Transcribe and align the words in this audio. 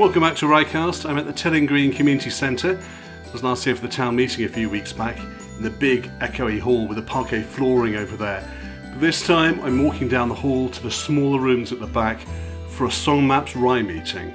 Welcome 0.00 0.22
back 0.22 0.36
to 0.36 0.46
Ryecast. 0.46 1.06
I'm 1.06 1.18
at 1.18 1.26
the 1.26 1.32
Tilling 1.34 1.66
Green 1.66 1.92
Community 1.92 2.30
Centre. 2.30 2.80
I 3.28 3.32
was 3.32 3.42
last 3.42 3.64
here 3.64 3.76
for 3.76 3.82
the 3.82 3.92
town 3.92 4.16
meeting 4.16 4.46
a 4.46 4.48
few 4.48 4.70
weeks 4.70 4.94
back 4.94 5.18
in 5.18 5.62
the 5.62 5.68
big 5.68 6.10
echoey 6.20 6.58
hall 6.58 6.88
with 6.88 6.96
the 6.96 7.02
parquet 7.02 7.42
flooring 7.42 7.96
over 7.96 8.16
there. 8.16 8.42
But 8.82 8.98
this 8.98 9.26
time 9.26 9.60
I'm 9.60 9.84
walking 9.84 10.08
down 10.08 10.30
the 10.30 10.34
hall 10.34 10.70
to 10.70 10.82
the 10.82 10.90
smaller 10.90 11.38
rooms 11.38 11.70
at 11.70 11.80
the 11.80 11.86
back 11.86 12.18
for 12.70 12.86
a 12.86 12.90
Song 12.90 13.26
Maps 13.26 13.54
Rye 13.54 13.82
meeting. 13.82 14.32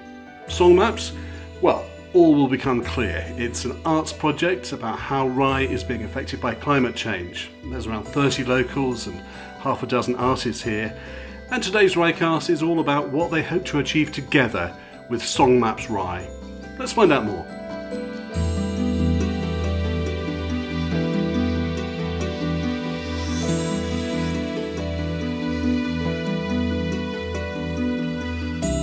Song 0.47 0.75
Maps? 0.75 1.14
Well, 1.61 1.84
all 2.13 2.36
will 2.36 2.47
become 2.47 2.84
clear. 2.84 3.25
It's 3.29 3.66
an 3.66 3.75
arts 3.86 4.13
project 4.13 4.71
about 4.71 5.00
how 5.00 5.29
Rye 5.29 5.61
is 5.61 5.84
being 5.84 6.04
affected 6.04 6.39
by 6.39 6.54
climate 6.54 6.95
change. 6.95 7.50
There's 7.71 7.88
around 7.88 8.04
30 8.04 8.43
locals 8.43 9.07
and 9.07 9.20
half 9.61 9.82
a 9.82 9.88
dozen 9.88 10.13
artists 10.18 10.61
here. 10.61 10.95
And 11.50 11.63
today's 11.63 11.96
Ryecast 11.96 12.52
is 12.52 12.61
all 12.61 12.82
about 12.82 13.10
what 13.10 13.32
they 13.32 13.41
hope 13.41 13.66
to 13.66 13.79
achieve 13.79 14.11
together 14.11 14.71
with 15.09 15.23
Song 15.23 15.59
Maps 15.59 15.89
Rye. 15.89 16.27
Let's 16.77 16.93
find 16.93 17.11
out 17.13 17.25
more. 17.25 17.46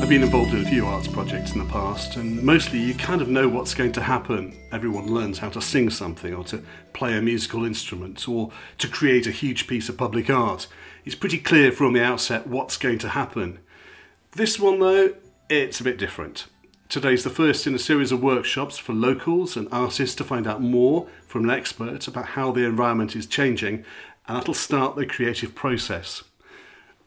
I've 0.00 0.08
been 0.08 0.24
involved 0.24 0.52
in 0.52 0.66
a 0.66 0.68
few 0.68 0.84
arts 0.86 1.06
projects 1.08 1.52
in 1.52 1.58
the 1.58 1.72
past, 1.72 2.16
and 2.16 2.42
mostly 2.42 2.78
you 2.78 2.92
kind 2.94 3.22
of 3.22 3.28
know 3.28 3.48
what's 3.48 3.72
going 3.72 3.92
to 3.92 4.02
happen. 4.02 4.58
Everyone 4.72 5.06
learns 5.06 5.38
how 5.38 5.48
to 5.50 5.60
sing 5.60 5.91
something, 5.91 6.34
or 6.34 6.44
to 6.44 6.62
play 6.92 7.16
a 7.16 7.22
musical 7.22 7.64
instrument, 7.64 8.28
or 8.28 8.50
to 8.78 8.88
create 8.88 9.27
a 9.27 9.30
huge 9.30 9.66
piece 9.66 9.88
of 9.88 9.96
public 9.96 10.28
art. 10.28 10.66
It's 11.04 11.14
pretty 11.14 11.38
clear 11.38 11.72
from 11.72 11.92
the 11.92 12.02
outset 12.02 12.46
what's 12.46 12.77
going 12.77 12.98
to 12.98 13.10
happen. 13.10 13.60
This 14.32 14.58
one, 14.58 14.80
though, 14.80 15.14
it's 15.61 15.81
a 15.81 15.84
bit 15.84 15.98
different. 15.98 16.47
Today's 16.89 17.25
the 17.25 17.31
first 17.31 17.67
in 17.67 17.75
a 17.75 17.78
series 17.78 18.11
of 18.11 18.22
workshops 18.22 18.78
for 18.78 18.95
locals 18.95 19.55
and 19.55 19.69
artists 19.70 20.17
to 20.17 20.25
find 20.25 20.47
out 20.47 20.62
more 20.62 21.09
from 21.27 21.44
an 21.44 21.50
expert 21.50 22.09
about 22.09 22.28
how 22.28 22.53
the 22.53 22.64
environment 22.64 23.14
is 23.14 23.27
changing, 23.27 23.84
and 24.27 24.36
that'll 24.36 24.55
start 24.55 24.97
the 24.97 25.05
creative 25.05 25.55
process. 25.55 26.25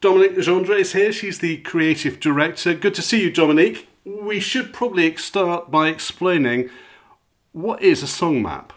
Dominique 0.00 0.36
Le 0.36 0.42
Gendre 0.42 0.78
is 0.78 0.92
here. 0.92 1.12
She's 1.12 1.40
the 1.40 1.58
creative 1.58 2.20
director. 2.20 2.74
Good 2.74 2.94
to 2.94 3.02
see 3.02 3.20
you, 3.20 3.32
Dominique. 3.32 3.88
We 4.04 4.38
should 4.38 4.72
probably 4.72 5.16
start 5.16 5.70
by 5.70 5.88
explaining 5.88 6.70
what 7.52 7.82
is 7.82 8.02
a 8.02 8.06
song 8.06 8.42
map. 8.42 8.72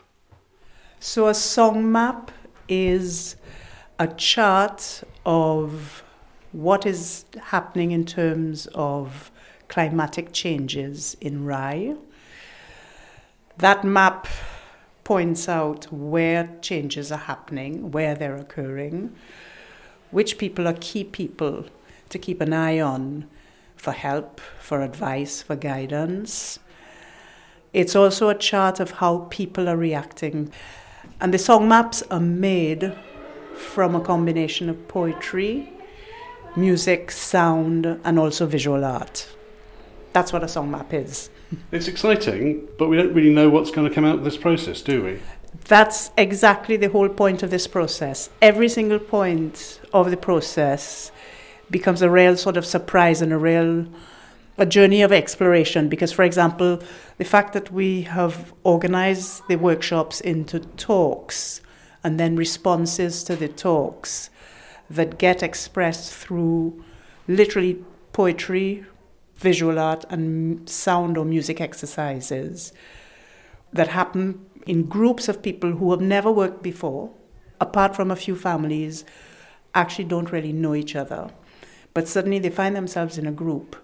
So, 0.99 1.27
a 1.27 1.35
song 1.35 1.91
map 1.91 2.31
is 2.67 3.35
a 3.99 4.07
chart 4.07 5.03
of 5.25 6.03
what 6.51 6.85
is 6.85 7.25
happening 7.43 7.91
in 7.91 8.05
terms 8.05 8.67
of 8.73 9.31
climatic 9.69 10.33
changes 10.33 11.15
in 11.21 11.45
Rye. 11.45 11.95
That 13.57 13.85
map 13.85 14.27
points 15.03 15.47
out 15.47 15.91
where 15.91 16.49
changes 16.61 17.11
are 17.11 17.17
happening, 17.17 17.91
where 17.91 18.15
they're 18.15 18.35
occurring, 18.35 19.15
which 20.11 20.37
people 20.37 20.67
are 20.67 20.77
key 20.79 21.03
people 21.03 21.65
to 22.09 22.19
keep 22.19 22.41
an 22.41 22.51
eye 22.51 22.79
on 22.79 23.27
for 23.75 23.91
help, 23.91 24.41
for 24.59 24.81
advice, 24.81 25.41
for 25.41 25.55
guidance. 25.55 26.59
It's 27.71 27.95
also 27.95 28.29
a 28.29 28.35
chart 28.35 28.79
of 28.79 28.91
how 28.91 29.27
people 29.29 29.69
are 29.69 29.77
reacting. 29.77 30.51
And 31.21 31.33
the 31.33 31.37
song 31.37 31.67
maps 31.69 32.03
are 32.09 32.19
made 32.19 32.95
from 33.55 33.95
a 33.95 34.01
combination 34.01 34.69
of 34.69 34.87
poetry, 34.87 35.71
music, 36.55 37.11
sound, 37.11 37.85
and 38.03 38.17
also 38.17 38.45
visual 38.45 38.83
art. 38.83 39.27
That's 40.19 40.33
what 40.33 40.43
a 40.43 40.49
song 40.49 40.69
map 40.69 40.93
is. 40.93 41.29
It's 41.71 41.87
exciting, 41.87 42.67
but 42.77 42.89
we 42.89 42.97
don't 42.97 43.13
really 43.13 43.33
know 43.33 43.49
what's 43.49 43.71
going 43.71 43.87
to 43.87 43.95
come 43.95 44.03
out 44.03 44.15
of 44.15 44.25
this 44.25 44.35
process, 44.35 44.81
do 44.81 45.01
we? 45.01 45.19
That's 45.69 46.11
exactly 46.17 46.75
the 46.75 46.89
whole 46.89 47.07
point 47.07 47.41
of 47.41 47.51
this 47.51 47.67
process. 47.67 48.29
Every 48.41 48.67
single 48.67 48.99
point 48.99 49.79
of 49.93 50.11
the 50.11 50.17
process 50.17 51.13
becomes 51.71 52.01
a 52.01 52.09
real 52.09 52.35
sort 52.35 52.57
of 52.57 52.65
surprise 52.65 53.21
and 53.21 53.31
a 53.31 53.37
real 53.37 53.87
a 54.57 54.65
journey 54.65 55.01
of 55.01 55.13
exploration 55.13 55.87
because 55.87 56.11
for 56.11 56.23
example 56.23 56.83
the 57.17 57.23
fact 57.23 57.53
that 57.53 57.71
we 57.71 58.01
have 58.01 58.53
organized 58.65 59.41
the 59.47 59.55
workshops 59.55 60.19
into 60.19 60.59
talks 60.59 61.61
and 62.03 62.19
then 62.19 62.35
responses 62.35 63.23
to 63.23 63.37
the 63.37 63.47
talks 63.47 64.29
that 64.89 65.17
get 65.17 65.41
expressed 65.41 66.13
through 66.13 66.83
literally 67.25 67.81
poetry 68.11 68.83
visual 69.39 69.79
art 69.79 70.03
and 70.09 70.69
sound 70.69 71.17
or 71.17 71.23
music 71.23 71.61
exercises 71.61 72.73
that 73.71 73.87
happen 73.87 74.45
in 74.65 74.83
groups 74.83 75.29
of 75.29 75.41
people 75.41 75.71
who 75.71 75.91
have 75.91 76.01
never 76.01 76.31
worked 76.31 76.61
before, 76.61 77.11
apart 77.61 77.95
from 77.95 78.11
a 78.11 78.15
few 78.15 78.35
families, 78.35 79.05
actually 79.73 80.03
don't 80.05 80.31
really 80.31 80.51
know 80.51 80.75
each 80.75 80.95
other. 80.95 81.29
But 81.93 82.07
suddenly 82.07 82.39
they 82.39 82.49
find 82.49 82.75
themselves 82.75 83.17
in 83.17 83.25
a 83.25 83.31
group 83.31 83.77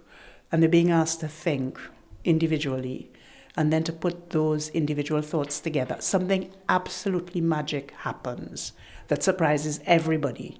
and 0.51 0.61
they're 0.61 0.69
being 0.69 0.91
asked 0.91 1.21
to 1.21 1.27
think 1.27 1.79
individually 2.25 3.09
and 3.55 3.71
then 3.71 3.83
to 3.83 3.93
put 3.93 4.31
those 4.31 4.69
individual 4.69 5.21
thoughts 5.21 5.61
together. 5.61 5.95
Something 5.99 6.51
absolutely 6.67 7.39
magic 7.39 7.91
happens 7.99 8.73
that 9.07 9.23
surprises 9.23 9.79
everybody. 9.85 10.59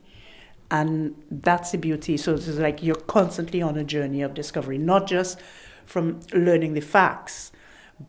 And 0.71 1.15
that's 1.29 1.71
the 1.71 1.77
beauty. 1.77 2.17
So 2.17 2.33
it's 2.33 2.47
like 2.47 2.81
you're 2.81 2.95
constantly 2.95 3.61
on 3.61 3.77
a 3.77 3.83
journey 3.83 4.21
of 4.21 4.33
discovery, 4.33 4.77
not 4.77 5.07
just 5.07 5.39
from 5.85 6.19
learning 6.33 6.73
the 6.73 6.81
facts, 6.81 7.51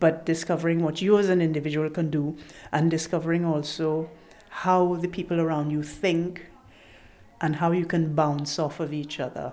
but 0.01 0.27
discovering 0.27 0.83
what 0.83 1.01
you 1.01 1.19
as 1.19 1.29
an 1.29 1.41
individual 1.41 1.89
can 1.91 2.11
do 2.11 2.37
and 2.73 2.91
discovering 2.91 3.45
also 3.45 4.11
how 4.49 4.97
the 4.97 5.09
people 5.09 5.41
around 5.41 5.71
you 5.71 5.83
think 5.83 6.47
and 7.41 7.57
how 7.57 7.73
you 7.73 7.85
can 7.85 8.15
bounce 8.15 8.59
off 8.59 8.81
of 8.81 8.93
each 8.93 9.21
other. 9.21 9.53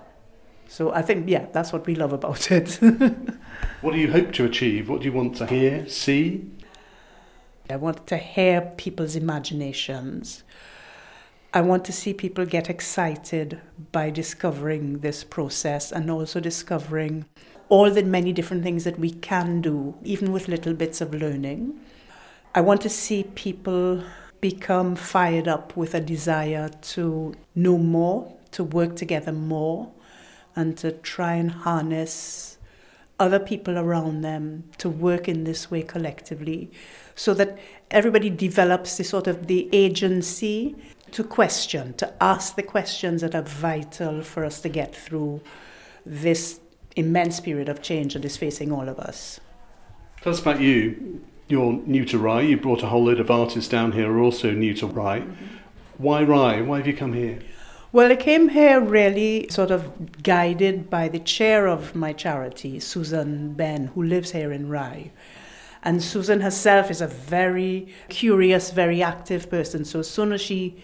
So 0.68 0.92
I 0.94 1.02
think, 1.02 1.30
yeah, 1.30 1.48
that's 1.52 1.74
what 1.74 1.86
we 1.86 1.94
love 1.94 2.14
about 2.14 2.52
it. 2.52 2.80
what 3.82 3.94
do 3.94 4.00
you 4.00 4.12
hope 4.12 4.32
to 4.34 4.46
achieve? 4.46 4.90
What 4.90 5.02
do 5.02 5.06
you 5.06 5.14
want 5.14 5.36
to 5.38 5.46
hear, 5.46 5.88
see? 5.88 6.50
I 7.70 7.76
want 7.76 8.08
to 8.08 8.18
hear 8.18 8.74
people's 8.78 9.16
imaginations. 9.16 10.44
I 11.56 11.62
want 11.62 11.86
to 11.86 11.94
see 11.94 12.16
people 12.16 12.48
get 12.48 12.68
excited 12.68 13.62
by 13.92 14.10
discovering 14.10 15.00
this 15.00 15.24
process 15.24 15.92
and 15.92 16.10
also 16.10 16.40
discovering 16.40 17.26
all 17.70 17.92
the 17.92 18.02
many 18.02 18.34
different 18.34 18.64
things 18.64 18.86
that 18.86 18.98
we 18.98 19.12
can 19.12 19.62
do, 19.62 19.94
even 20.04 20.32
with 20.32 20.48
little 20.48 20.74
bits 20.74 21.00
of 21.00 21.14
learning. 21.14 21.80
I 22.56 22.62
want 22.62 22.82
to 22.82 22.90
see 22.90 23.26
people 23.36 24.04
become 24.42 24.96
fired 24.96 25.48
up 25.48 25.78
with 25.78 25.94
a 25.94 26.02
desire 26.02 26.70
to 26.70 27.36
know 27.54 27.78
more, 27.78 28.34
to 28.54 28.64
work 28.64 28.96
together 28.96 29.32
more, 29.32 29.92
and 30.56 30.76
to 30.80 30.92
try 30.92 31.36
and 31.36 31.52
harness 31.52 32.58
other 33.20 33.40
people 33.40 33.78
around 33.78 34.22
them 34.22 34.64
to 34.80 34.90
work 34.90 35.28
in 35.28 35.44
this 35.44 35.70
way 35.70 35.84
collectively 35.84 36.72
so 37.16 37.34
that 37.36 37.58
everybody 37.92 38.30
develops 38.30 38.98
the 38.98 39.04
sort 39.04 39.28
of 39.28 39.48
the 39.48 39.70
agency 39.72 40.76
to 41.14 41.24
question, 41.24 41.94
to 41.96 42.14
ask 42.22 42.56
the 42.56 42.64
questions 42.64 43.22
that 43.22 43.36
are 43.36 43.42
vital 43.44 44.22
for 44.24 44.44
us 44.44 44.62
to 44.62 44.70
get 44.70 44.96
through 44.96 45.42
this 46.06 46.60
immense 46.96 47.40
period 47.40 47.70
of 47.70 47.82
change 47.82 48.14
that 48.14 48.26
is 48.26 48.38
facing 48.38 48.72
all 48.72 48.90
of 48.90 49.00
us. 49.00 49.40
Tell 50.22 50.34
us 50.34 50.42
about 50.42 50.60
you. 50.60 51.24
You're 51.48 51.74
new 51.74 52.06
to 52.06 52.18
Rye. 52.18 52.42
You 52.42 52.58
brought 52.58 52.84
a 52.84 52.88
whole 52.88 53.06
load 53.06 53.20
of 53.20 53.30
artists 53.30 53.70
down 53.70 53.92
here 53.92 54.06
who 54.06 54.20
are 54.20 54.22
also 54.22 54.52
new 54.52 54.74
to 54.76 54.88
Rye. 54.88 55.20
Mm-hmm. 55.20 55.46
Why 55.98 56.24
Rye? 56.24 56.62
Why 56.62 56.78
have 56.78 56.88
you 56.88 56.96
come 56.96 57.14
here? 57.14 57.40
Well, 57.92 58.12
I 58.12 58.16
came 58.16 58.50
here 58.50 58.82
really 58.82 59.48
sort 59.50 59.70
of 59.70 60.24
guided 60.24 60.90
by 60.90 61.10
the 61.10 61.20
chair 61.20 61.68
of 61.68 61.94
my 61.94 62.12
charity, 62.12 62.80
Susan 62.80 63.54
Ben, 63.54 63.88
who 63.88 64.02
lives 64.02 64.32
here 64.32 64.52
in 64.52 64.68
Rye. 64.68 65.12
And 65.84 66.02
Susan 66.02 66.42
herself 66.42 66.90
is 66.90 67.02
a 67.02 67.08
very 67.08 67.94
curious, 68.10 68.72
very 68.72 69.04
active 69.04 69.50
person. 69.50 69.86
So 69.86 70.00
as 70.00 70.10
soon 70.10 70.32
as 70.32 70.42
she 70.42 70.82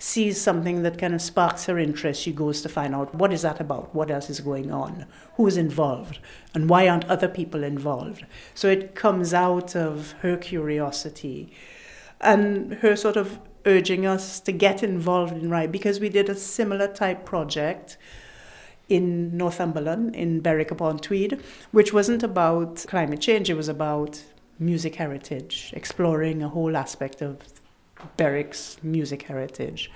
sees 0.00 0.40
something 0.40 0.82
that 0.82 0.98
kind 0.98 1.14
of 1.14 1.20
sparks 1.20 1.66
her 1.66 1.78
interest, 1.78 2.22
she 2.22 2.32
goes 2.32 2.62
to 2.62 2.70
find 2.70 2.94
out 2.94 3.14
what 3.14 3.32
is 3.32 3.42
that 3.42 3.60
about, 3.60 3.94
what 3.94 4.10
else 4.10 4.30
is 4.30 4.40
going 4.40 4.72
on, 4.72 5.04
who 5.34 5.46
is 5.46 5.58
involved, 5.58 6.18
and 6.54 6.70
why 6.70 6.88
aren't 6.88 7.04
other 7.04 7.28
people 7.28 7.62
involved. 7.62 8.24
So 8.54 8.68
it 8.68 8.94
comes 8.94 9.34
out 9.34 9.76
of 9.76 10.12
her 10.22 10.38
curiosity 10.38 11.52
and 12.18 12.74
her 12.74 12.96
sort 12.96 13.16
of 13.16 13.38
urging 13.66 14.06
us 14.06 14.40
to 14.40 14.52
get 14.52 14.82
involved 14.82 15.34
in 15.34 15.50
Rye 15.50 15.66
because 15.66 16.00
we 16.00 16.08
did 16.08 16.30
a 16.30 16.34
similar 16.34 16.88
type 16.88 17.26
project 17.26 17.98
in 18.88 19.36
Northumberland, 19.36 20.16
in 20.16 20.40
Berwick 20.40 20.70
upon 20.70 20.98
Tweed, 20.98 21.42
which 21.72 21.92
wasn't 21.92 22.22
about 22.22 22.86
climate 22.88 23.20
change, 23.20 23.50
it 23.50 23.54
was 23.54 23.68
about 23.68 24.24
music 24.58 24.94
heritage, 24.94 25.72
exploring 25.76 26.42
a 26.42 26.48
whole 26.48 26.74
aspect 26.74 27.20
of 27.20 27.59
Berwick's 28.16 28.76
music 28.82 29.22
heritage. 29.22 29.90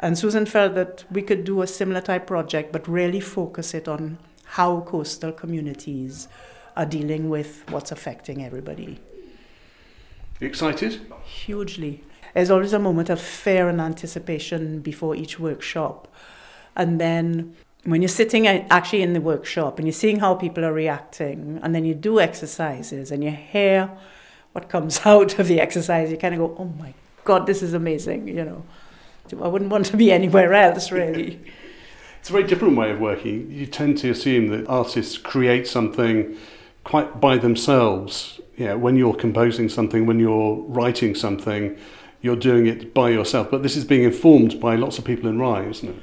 And 0.00 0.18
Susan 0.18 0.46
felt 0.46 0.74
that 0.74 1.04
we 1.10 1.22
could 1.22 1.44
do 1.44 1.62
a 1.62 1.66
similar 1.66 2.00
type 2.00 2.26
project, 2.26 2.72
but 2.72 2.88
really 2.88 3.20
focus 3.20 3.72
it 3.72 3.86
on 3.86 4.18
how 4.44 4.80
coastal 4.80 5.32
communities 5.32 6.28
are 6.76 6.84
dealing 6.84 7.28
with 7.28 7.64
what's 7.70 7.92
affecting 7.92 8.44
everybody. 8.44 8.98
You 10.40 10.48
excited? 10.48 11.00
Hugely. 11.24 12.02
There's 12.34 12.50
always 12.50 12.72
a 12.72 12.78
moment 12.80 13.10
of 13.10 13.20
fear 13.20 13.68
and 13.68 13.80
anticipation 13.80 14.80
before 14.80 15.14
each 15.14 15.38
workshop. 15.38 16.12
And 16.74 17.00
then 17.00 17.54
when 17.84 18.02
you're 18.02 18.08
sitting 18.08 18.46
actually 18.48 19.02
in 19.02 19.12
the 19.12 19.20
workshop 19.20 19.78
and 19.78 19.86
you're 19.86 19.92
seeing 19.92 20.18
how 20.18 20.34
people 20.34 20.64
are 20.64 20.72
reacting, 20.72 21.60
and 21.62 21.74
then 21.74 21.84
you 21.84 21.94
do 21.94 22.18
exercises 22.18 23.12
and 23.12 23.22
you 23.22 23.30
hear 23.30 23.90
what 24.52 24.68
comes 24.68 25.00
out 25.04 25.38
of 25.38 25.46
the 25.46 25.60
exercise, 25.60 26.10
you 26.10 26.16
kind 26.16 26.34
of 26.34 26.40
go, 26.40 26.56
oh 26.58 26.64
my 26.64 26.92
God, 27.24 27.46
this 27.46 27.62
is 27.62 27.74
amazing, 27.74 28.28
you 28.28 28.44
know. 28.44 28.64
I 29.40 29.48
wouldn't 29.48 29.70
want 29.70 29.86
to 29.86 29.96
be 29.96 30.12
anywhere 30.12 30.52
else, 30.52 30.90
really. 30.90 31.40
it's 32.18 32.28
a 32.28 32.32
very 32.32 32.44
different 32.44 32.76
way 32.76 32.90
of 32.90 33.00
working. 33.00 33.50
You 33.50 33.66
tend 33.66 33.98
to 33.98 34.10
assume 34.10 34.48
that 34.48 34.68
artists 34.68 35.16
create 35.16 35.66
something 35.66 36.36
quite 36.84 37.20
by 37.20 37.38
themselves. 37.38 38.40
Yeah, 38.56 38.74
when 38.74 38.96
you're 38.96 39.14
composing 39.14 39.68
something, 39.68 40.06
when 40.06 40.18
you're 40.18 40.56
writing 40.56 41.14
something, 41.14 41.78
you're 42.20 42.36
doing 42.36 42.66
it 42.66 42.92
by 42.92 43.10
yourself. 43.10 43.50
But 43.50 43.62
this 43.62 43.76
is 43.76 43.84
being 43.84 44.02
informed 44.02 44.60
by 44.60 44.76
lots 44.76 44.98
of 44.98 45.04
people 45.04 45.28
in 45.28 45.38
Rye, 45.38 45.64
isn't 45.64 45.88
it? 45.88 45.96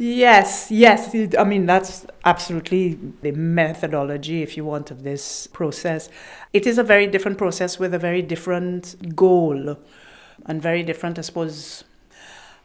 Yes, 0.00 0.70
yes. 0.70 1.12
I 1.36 1.42
mean, 1.42 1.66
that's 1.66 2.06
absolutely 2.24 3.00
the 3.22 3.32
methodology, 3.32 4.42
if 4.42 4.56
you 4.56 4.64
want, 4.64 4.92
of 4.92 5.02
this 5.02 5.48
process. 5.48 6.08
It 6.52 6.68
is 6.68 6.78
a 6.78 6.84
very 6.84 7.08
different 7.08 7.36
process 7.36 7.80
with 7.80 7.92
a 7.92 7.98
very 7.98 8.22
different 8.22 9.16
goal 9.16 9.76
and 10.46 10.60
very 10.62 10.82
different, 10.82 11.18
I 11.18 11.22
suppose. 11.22 11.84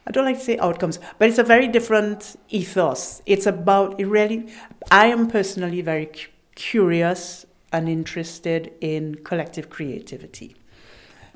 I 0.06 0.10
don't 0.10 0.24
like 0.24 0.38
to 0.38 0.44
say 0.44 0.58
outcomes, 0.58 0.98
but 1.18 1.28
it's 1.28 1.38
a 1.38 1.42
very 1.44 1.66
different 1.66 2.36
ethos. 2.50 3.22
It's 3.24 3.46
about, 3.46 3.98
it 3.98 4.06
really, 4.06 4.52
I 4.90 5.06
am 5.06 5.28
personally 5.28 5.80
very 5.80 6.06
cu- 6.06 6.28
curious 6.54 7.46
and 7.72 7.88
interested 7.88 8.72
in 8.80 9.16
collective 9.24 9.70
creativity. 9.70 10.56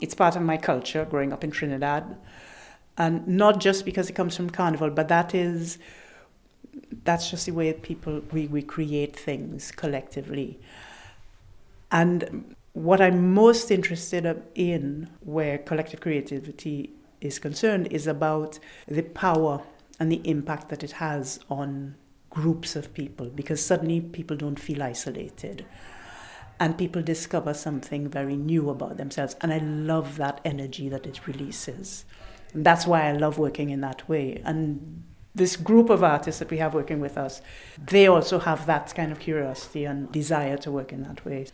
It's 0.00 0.14
part 0.14 0.36
of 0.36 0.42
my 0.42 0.58
culture 0.58 1.04
growing 1.04 1.32
up 1.32 1.42
in 1.42 1.50
Trinidad 1.50 2.16
and 2.98 3.26
not 3.26 3.60
just 3.60 3.84
because 3.84 4.10
it 4.10 4.12
comes 4.12 4.36
from 4.36 4.50
carnival 4.50 4.90
but 4.90 5.08
that 5.08 5.34
is 5.34 5.78
that's 7.04 7.30
just 7.30 7.46
the 7.46 7.52
way 7.52 7.72
people 7.72 8.20
we, 8.32 8.46
we 8.48 8.60
create 8.60 9.16
things 9.16 9.70
collectively 9.70 10.58
and 11.90 12.54
what 12.78 13.00
i'm 13.00 13.32
most 13.34 13.70
interested 13.70 14.42
in 14.54 15.08
where 15.20 15.58
collective 15.58 16.00
creativity 16.00 16.90
is 17.20 17.38
concerned 17.38 17.88
is 17.90 18.06
about 18.06 18.58
the 18.86 19.02
power 19.02 19.62
and 20.00 20.12
the 20.12 20.20
impact 20.24 20.68
that 20.68 20.84
it 20.84 20.92
has 20.92 21.40
on 21.50 21.94
groups 22.30 22.76
of 22.76 22.92
people 22.94 23.26
because 23.30 23.64
suddenly 23.64 24.00
people 24.00 24.36
don't 24.36 24.60
feel 24.60 24.82
isolated 24.82 25.64
and 26.60 26.76
people 26.76 27.00
discover 27.02 27.54
something 27.54 28.08
very 28.08 28.36
new 28.36 28.70
about 28.70 28.96
themselves 28.96 29.34
and 29.40 29.52
i 29.52 29.58
love 29.58 30.16
that 30.16 30.40
energy 30.44 30.88
that 30.88 31.06
it 31.06 31.26
releases 31.26 32.04
and 32.54 32.64
that's 32.64 32.86
why 32.86 33.08
I 33.08 33.12
love 33.12 33.38
working 33.38 33.70
in 33.70 33.80
that 33.82 34.08
way. 34.08 34.40
And 34.44 35.04
this 35.34 35.56
group 35.56 35.90
of 35.90 36.02
artists 36.02 36.38
that 36.38 36.50
we 36.50 36.58
have 36.58 36.74
working 36.74 37.00
with 37.00 37.16
us, 37.18 37.42
they 37.78 38.06
also 38.06 38.38
have 38.38 38.66
that 38.66 38.94
kind 38.94 39.12
of 39.12 39.20
curiosity 39.20 39.84
and 39.84 40.10
desire 40.10 40.56
to 40.58 40.70
work 40.70 40.92
in 40.92 41.02
that 41.02 41.24
way. 41.24 41.46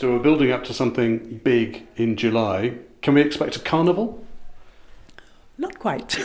So 0.00 0.12
we're 0.12 0.22
building 0.22 0.50
up 0.50 0.64
to 0.64 0.72
something 0.72 1.42
big 1.44 1.86
in 1.96 2.16
July. 2.16 2.78
Can 3.02 3.12
we 3.12 3.20
expect 3.20 3.56
a 3.56 3.58
carnival? 3.58 4.24
Not 5.58 5.78
quite. 5.78 6.18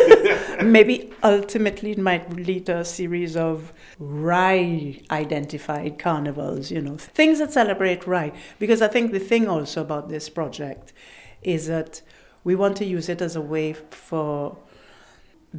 Maybe 0.64 1.12
ultimately 1.22 1.90
it 1.90 1.98
might 1.98 2.32
lead 2.32 2.64
to 2.64 2.78
a 2.78 2.84
series 2.86 3.36
of 3.36 3.74
Rye 3.98 5.02
identified 5.10 5.98
carnivals, 5.98 6.70
you 6.70 6.80
know, 6.80 6.96
things 6.96 7.40
that 7.40 7.52
celebrate 7.52 8.06
Rye. 8.06 8.32
Because 8.58 8.80
I 8.80 8.88
think 8.88 9.12
the 9.12 9.20
thing 9.20 9.46
also 9.46 9.82
about 9.82 10.08
this 10.08 10.30
project 10.30 10.94
is 11.42 11.66
that 11.66 12.00
we 12.42 12.54
want 12.54 12.74
to 12.78 12.86
use 12.86 13.10
it 13.10 13.20
as 13.20 13.36
a 13.36 13.42
way 13.42 13.74
for 13.74 14.56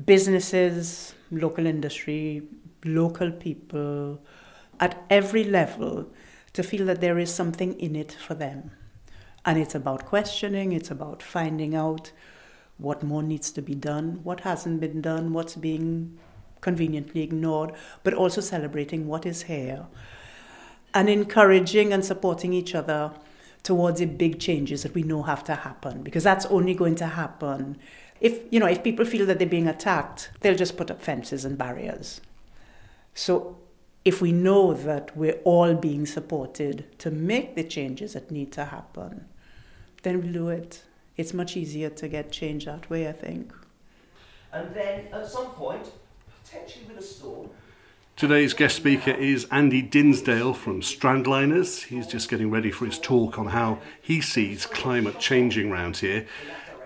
businesses, 0.04 1.14
local 1.30 1.68
industry, 1.68 2.42
local 2.84 3.30
people 3.30 4.20
at 4.80 5.06
every 5.12 5.44
level 5.44 6.08
to 6.54 6.64
feel 6.64 6.86
that 6.86 7.02
there 7.02 7.18
is 7.18 7.34
something 7.34 7.80
in 7.80 7.96
it 7.96 8.12
for 8.12 8.34
them. 8.34 8.72
And 9.46 9.58
it's 9.58 9.76
about 9.76 10.06
questioning, 10.06 10.72
it's 10.72 10.92
about 10.92 11.24
finding 11.24 11.76
out 11.76 12.12
what 12.78 13.04
more 13.04 13.24
needs 13.24 13.52
to 13.52 13.62
be 13.62 13.76
done, 13.76 14.20
what 14.24 14.42
hasn't 14.42 14.80
been 14.80 15.02
done, 15.02 15.34
what's 15.34 15.56
being 15.56 16.18
conveniently 16.62 17.22
ignored, 17.22 17.74
but 18.04 18.14
also 18.14 18.42
celebrating 18.42 19.08
what 19.08 19.26
is 19.26 19.44
here 19.44 19.88
and 20.94 21.10
encouraging 21.10 21.94
and 21.94 22.04
supporting 22.04 22.54
each 22.54 22.76
other 22.76 23.12
towards 23.64 24.00
the 24.00 24.06
big 24.06 24.40
changes 24.40 24.84
that 24.84 24.94
we 24.94 25.04
know 25.04 25.24
have 25.24 25.44
to 25.44 25.56
happen 25.56 26.02
because 26.02 26.24
that's 26.24 26.46
only 26.48 26.74
going 26.74 26.96
to 26.96 27.06
happen 27.06 27.78
if 28.20 28.42
you 28.52 28.60
know 28.60 28.66
if 28.66 28.84
people 28.84 29.06
feel 29.06 29.26
that 29.26 29.38
they're 29.38 29.48
being 29.48 29.68
attacked 29.68 30.32
they'll 30.42 30.56
just 30.56 30.78
put 30.78 30.90
up 30.90 31.02
fences 31.02 31.46
and 31.46 31.58
barriers 31.58 32.22
so 33.14 33.58
if 34.04 34.22
we 34.22 34.32
know 34.32 34.74
that 34.74 35.16
we're 35.16 35.40
all 35.44 35.76
being 35.76 36.06
supported 36.06 36.86
to 36.98 37.12
make 37.12 37.56
the 37.56 37.64
changes 37.64 38.14
that 38.14 38.32
need 38.32 38.52
to 38.52 38.66
happen 38.66 39.26
then 40.04 40.22
we'll 40.22 40.34
do 40.34 40.50
it 40.50 40.84
it's 41.18 41.34
much 41.34 41.56
easier 41.56 41.90
to 41.90 42.08
get 42.08 42.32
change 42.32 42.66
that 42.66 42.90
way 42.90 43.08
i 43.08 43.12
think 43.12 43.54
and 44.54 44.74
then 44.74 45.08
at 45.14 45.28
some 45.28 45.52
point 45.52 45.92
potentially 46.44 46.86
with 46.86 46.98
a 46.98 47.04
storm 47.04 47.50
Today's 48.18 48.54
guest 48.54 48.76
speaker 48.76 49.10
is 49.10 49.48
Andy 49.50 49.82
Dinsdale 49.82 50.54
from 50.54 50.82
Strandliners. 50.82 51.86
He's 51.86 52.06
just 52.06 52.30
getting 52.30 52.52
ready 52.52 52.70
for 52.70 52.86
his 52.86 53.00
talk 53.00 53.40
on 53.40 53.48
how 53.48 53.80
he 54.00 54.22
sees 54.22 54.68
climate 54.68 55.18
changing 55.18 55.72
around 55.72 55.98
here. 55.98 56.28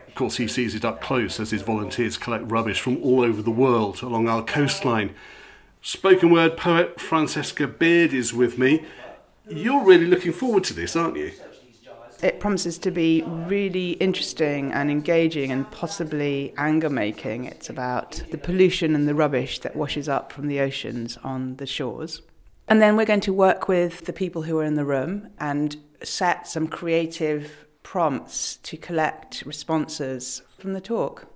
Of 0.07 0.15
course, 0.15 0.37
he 0.37 0.47
sees 0.47 0.75
it 0.75 0.85
up 0.85 1.01
close 1.01 1.37
as 1.41 1.51
his 1.51 1.61
volunteers 1.61 2.15
collect 2.15 2.49
rubbish 2.49 2.79
from 2.79 3.03
all 3.03 3.21
over 3.21 3.41
the 3.41 3.51
world 3.51 4.01
along 4.01 4.29
our 4.29 4.43
coastline. 4.43 5.13
Spoken 5.85 6.31
word 6.31 6.57
poet 6.57 6.99
Francesca 6.99 7.67
Beard 7.67 8.11
is 8.11 8.33
with 8.33 8.57
me. 8.57 8.83
You're 9.47 9.85
really 9.85 10.07
looking 10.07 10.33
forward 10.33 10.63
to 10.63 10.73
this, 10.73 10.95
aren't 10.95 11.15
you? 11.15 11.31
It 12.23 12.39
promises 12.39 12.79
to 12.79 12.89
be 12.89 13.21
really 13.21 13.91
interesting 13.91 14.71
and 14.71 14.89
engaging 14.89 15.51
and 15.51 15.69
possibly 15.69 16.55
anger 16.57 16.89
making. 16.89 17.45
It's 17.45 17.69
about 17.69 18.19
the 18.31 18.37
pollution 18.39 18.95
and 18.95 19.07
the 19.07 19.13
rubbish 19.13 19.59
that 19.59 19.75
washes 19.75 20.09
up 20.09 20.33
from 20.33 20.47
the 20.47 20.59
oceans 20.59 21.19
on 21.23 21.57
the 21.57 21.67
shores. 21.67 22.23
And 22.67 22.81
then 22.81 22.97
we're 22.97 23.05
going 23.05 23.19
to 23.19 23.31
work 23.31 23.67
with 23.67 24.05
the 24.05 24.13
people 24.13 24.41
who 24.41 24.57
are 24.57 24.65
in 24.65 24.73
the 24.73 24.85
room 24.85 25.29
and 25.39 25.77
set 26.01 26.47
some 26.47 26.67
creative 26.67 27.67
prompts 27.83 28.55
to 28.63 28.75
collect 28.75 29.43
responses 29.45 30.41
from 30.57 30.73
the 30.73 30.81
talk. 30.81 31.27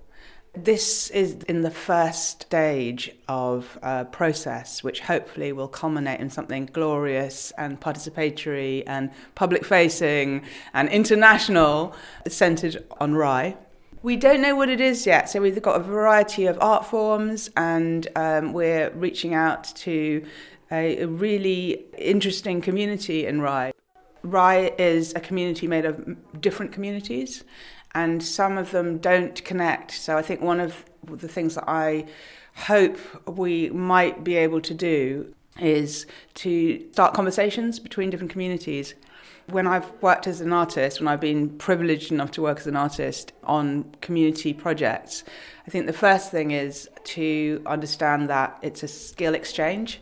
This 0.52 1.10
is 1.10 1.34
in 1.44 1.62
the 1.62 1.70
first 1.70 2.42
stage 2.42 3.12
of 3.28 3.78
a 3.82 4.04
process 4.04 4.82
which 4.82 4.98
hopefully 4.98 5.52
will 5.52 5.68
culminate 5.68 6.18
in 6.18 6.28
something 6.28 6.66
glorious 6.66 7.52
and 7.56 7.80
participatory 7.80 8.82
and 8.84 9.12
public 9.36 9.64
facing 9.64 10.42
and 10.74 10.88
international 10.88 11.94
centered 12.26 12.84
on 13.00 13.14
Rye. 13.14 13.56
We 14.02 14.16
don't 14.16 14.42
know 14.42 14.56
what 14.56 14.68
it 14.68 14.80
is 14.80 15.06
yet, 15.06 15.30
so 15.30 15.40
we've 15.40 15.62
got 15.62 15.76
a 15.80 15.84
variety 15.84 16.46
of 16.46 16.58
art 16.60 16.84
forms 16.84 17.48
and 17.56 18.08
um, 18.16 18.52
we're 18.52 18.90
reaching 18.90 19.34
out 19.34 19.64
to 19.76 20.24
a, 20.72 21.02
a 21.02 21.06
really 21.06 21.84
interesting 21.96 22.60
community 22.60 23.24
in 23.24 23.40
Rye. 23.40 23.72
Rye 24.24 24.72
is 24.78 25.14
a 25.14 25.20
community 25.20 25.68
made 25.68 25.84
of 25.84 26.40
different 26.40 26.72
communities 26.72 27.44
and 27.94 28.22
some 28.22 28.58
of 28.58 28.70
them 28.70 28.98
don't 28.98 29.44
connect. 29.44 29.92
So 29.92 30.16
I 30.16 30.22
think 30.22 30.40
one 30.40 30.60
of 30.60 30.84
the 31.04 31.28
things 31.28 31.54
that 31.54 31.64
I 31.66 32.06
hope 32.54 32.98
we 33.26 33.70
might 33.70 34.22
be 34.22 34.36
able 34.36 34.60
to 34.60 34.74
do 34.74 35.34
is 35.58 36.06
to 36.34 36.86
start 36.92 37.14
conversations 37.14 37.78
between 37.78 38.10
different 38.10 38.30
communities. 38.30 38.94
When 39.48 39.66
I've 39.66 39.90
worked 40.00 40.26
as 40.26 40.40
an 40.40 40.52
artist, 40.52 41.00
when 41.00 41.08
I've 41.08 41.20
been 41.20 41.50
privileged 41.58 42.12
enough 42.12 42.30
to 42.32 42.42
work 42.42 42.58
as 42.60 42.66
an 42.66 42.76
artist 42.76 43.32
on 43.42 43.84
community 44.00 44.52
projects, 44.54 45.24
I 45.66 45.70
think 45.70 45.86
the 45.86 45.92
first 45.92 46.30
thing 46.30 46.52
is 46.52 46.88
to 47.04 47.60
understand 47.66 48.30
that 48.30 48.58
it's 48.62 48.82
a 48.82 48.88
skill 48.88 49.34
exchange. 49.34 50.00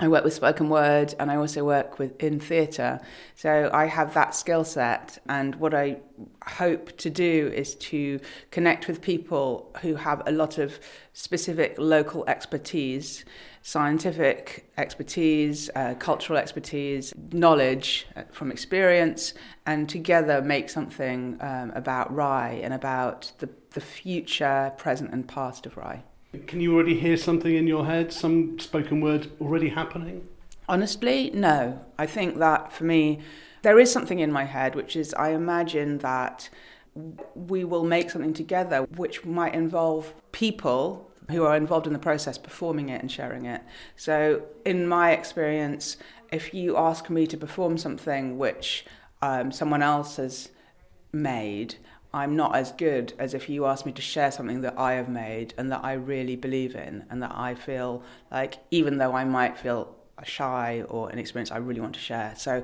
I 0.00 0.08
work 0.08 0.24
with 0.24 0.34
spoken 0.34 0.68
word 0.68 1.14
and 1.20 1.30
I 1.30 1.36
also 1.36 1.64
work 1.64 2.00
with 2.00 2.20
in 2.20 2.40
theatre. 2.40 3.00
So 3.36 3.70
I 3.72 3.86
have 3.86 4.12
that 4.14 4.34
skill 4.34 4.64
set 4.64 5.18
and 5.28 5.54
what 5.54 5.72
I 5.72 5.98
hope 6.44 6.96
to 6.96 7.10
do 7.10 7.52
is 7.54 7.76
to 7.76 8.18
connect 8.50 8.88
with 8.88 9.00
people 9.00 9.72
who 9.82 9.94
have 9.94 10.20
a 10.26 10.32
lot 10.32 10.58
of 10.58 10.80
specific 11.12 11.76
local 11.78 12.24
expertise, 12.26 13.24
scientific 13.62 14.68
expertise, 14.76 15.70
uh, 15.76 15.94
cultural 15.94 16.40
expertise, 16.40 17.14
knowledge 17.32 18.08
uh, 18.16 18.22
from 18.32 18.50
experience 18.50 19.32
and 19.64 19.88
together 19.88 20.42
make 20.42 20.70
something 20.70 21.36
um, 21.40 21.70
about 21.76 22.12
Rye 22.12 22.60
and 22.64 22.74
about 22.74 23.30
the, 23.38 23.48
the 23.70 23.80
future, 23.80 24.72
present 24.76 25.12
and 25.12 25.28
past 25.28 25.66
of 25.66 25.76
Rye. 25.76 26.02
Can 26.46 26.60
you 26.60 26.74
already 26.74 26.98
hear 26.98 27.16
something 27.16 27.54
in 27.54 27.66
your 27.66 27.86
head, 27.86 28.12
some 28.12 28.58
spoken 28.58 29.00
word 29.00 29.30
already 29.40 29.68
happening? 29.68 30.26
Honestly, 30.68 31.30
no. 31.34 31.84
I 31.98 32.06
think 32.06 32.38
that 32.38 32.72
for 32.72 32.84
me, 32.84 33.20
there 33.62 33.78
is 33.78 33.92
something 33.92 34.18
in 34.18 34.32
my 34.32 34.44
head, 34.44 34.74
which 34.74 34.96
is 34.96 35.14
I 35.14 35.30
imagine 35.30 35.98
that 35.98 36.48
we 37.34 37.64
will 37.64 37.84
make 37.84 38.10
something 38.10 38.34
together 38.34 38.82
which 38.82 39.24
might 39.24 39.54
involve 39.54 40.14
people 40.32 41.10
who 41.30 41.44
are 41.44 41.56
involved 41.56 41.86
in 41.86 41.92
the 41.92 41.98
process 41.98 42.38
performing 42.38 42.90
it 42.90 43.00
and 43.00 43.10
sharing 43.10 43.46
it. 43.46 43.62
So, 43.96 44.42
in 44.64 44.86
my 44.86 45.12
experience, 45.12 45.96
if 46.30 46.52
you 46.52 46.76
ask 46.76 47.08
me 47.08 47.26
to 47.26 47.36
perform 47.36 47.78
something 47.78 48.38
which 48.38 48.84
um, 49.22 49.50
someone 49.50 49.82
else 49.82 50.16
has 50.16 50.50
made, 51.12 51.76
I'm 52.14 52.36
not 52.36 52.54
as 52.54 52.70
good 52.70 53.12
as 53.18 53.34
if 53.34 53.48
you 53.48 53.66
ask 53.66 53.84
me 53.84 53.90
to 53.90 54.00
share 54.00 54.30
something 54.30 54.60
that 54.60 54.78
I 54.78 54.92
have 54.92 55.08
made 55.08 55.52
and 55.58 55.72
that 55.72 55.84
I 55.84 55.94
really 55.94 56.36
believe 56.36 56.76
in, 56.76 57.04
and 57.10 57.20
that 57.24 57.32
I 57.34 57.56
feel 57.56 58.04
like, 58.30 58.58
even 58.70 58.98
though 58.98 59.12
I 59.12 59.24
might 59.24 59.58
feel 59.58 59.96
shy 60.22 60.84
or 60.88 61.10
inexperienced, 61.10 61.50
I 61.50 61.56
really 61.56 61.80
want 61.80 61.94
to 61.94 62.00
share. 62.00 62.34
So, 62.36 62.62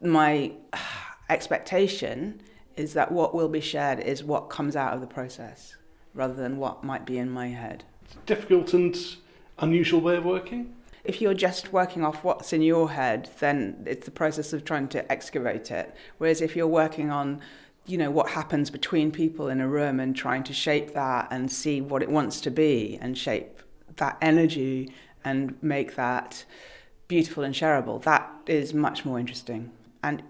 my 0.00 0.52
expectation 1.28 2.40
is 2.76 2.94
that 2.94 3.12
what 3.12 3.34
will 3.34 3.50
be 3.50 3.60
shared 3.60 4.00
is 4.00 4.24
what 4.24 4.48
comes 4.48 4.74
out 4.74 4.94
of 4.94 5.02
the 5.02 5.06
process 5.06 5.76
rather 6.14 6.34
than 6.34 6.56
what 6.56 6.82
might 6.82 7.04
be 7.04 7.18
in 7.18 7.30
my 7.30 7.48
head. 7.48 7.84
It's 8.06 8.14
a 8.14 8.18
difficult 8.20 8.72
and 8.72 8.96
unusual 9.58 10.00
way 10.00 10.16
of 10.16 10.24
working? 10.24 10.74
If 11.04 11.20
you're 11.20 11.34
just 11.34 11.72
working 11.72 12.02
off 12.02 12.24
what's 12.24 12.52
in 12.52 12.62
your 12.62 12.90
head, 12.90 13.30
then 13.38 13.84
it's 13.86 14.06
the 14.06 14.10
process 14.10 14.52
of 14.52 14.64
trying 14.64 14.88
to 14.88 15.12
excavate 15.12 15.70
it. 15.70 15.94
Whereas 16.18 16.40
if 16.40 16.56
you're 16.56 16.66
working 16.66 17.10
on 17.10 17.40
you 17.86 17.96
know 17.96 18.10
what 18.10 18.30
happens 18.30 18.70
between 18.70 19.10
people 19.10 19.48
in 19.48 19.60
a 19.60 19.68
room 19.68 20.00
and 20.00 20.16
trying 20.16 20.42
to 20.44 20.52
shape 20.52 20.92
that 20.94 21.28
and 21.30 21.50
see 21.50 21.80
what 21.80 22.02
it 22.02 22.10
wants 22.10 22.40
to 22.40 22.50
be 22.50 22.98
and 23.00 23.16
shape 23.16 23.62
that 23.96 24.18
energy 24.20 24.92
and 25.24 25.56
make 25.62 25.94
that 25.96 26.44
beautiful 27.08 27.44
and 27.44 27.54
shareable 27.54 28.02
that 28.02 28.28
is 28.46 28.74
much 28.74 29.04
more 29.04 29.18
interesting 29.18 29.70
and 30.02 30.22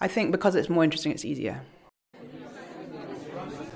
i 0.00 0.06
think 0.06 0.30
because 0.30 0.54
it's 0.54 0.68
more 0.68 0.84
interesting 0.84 1.10
it's 1.10 1.24
easier 1.24 1.62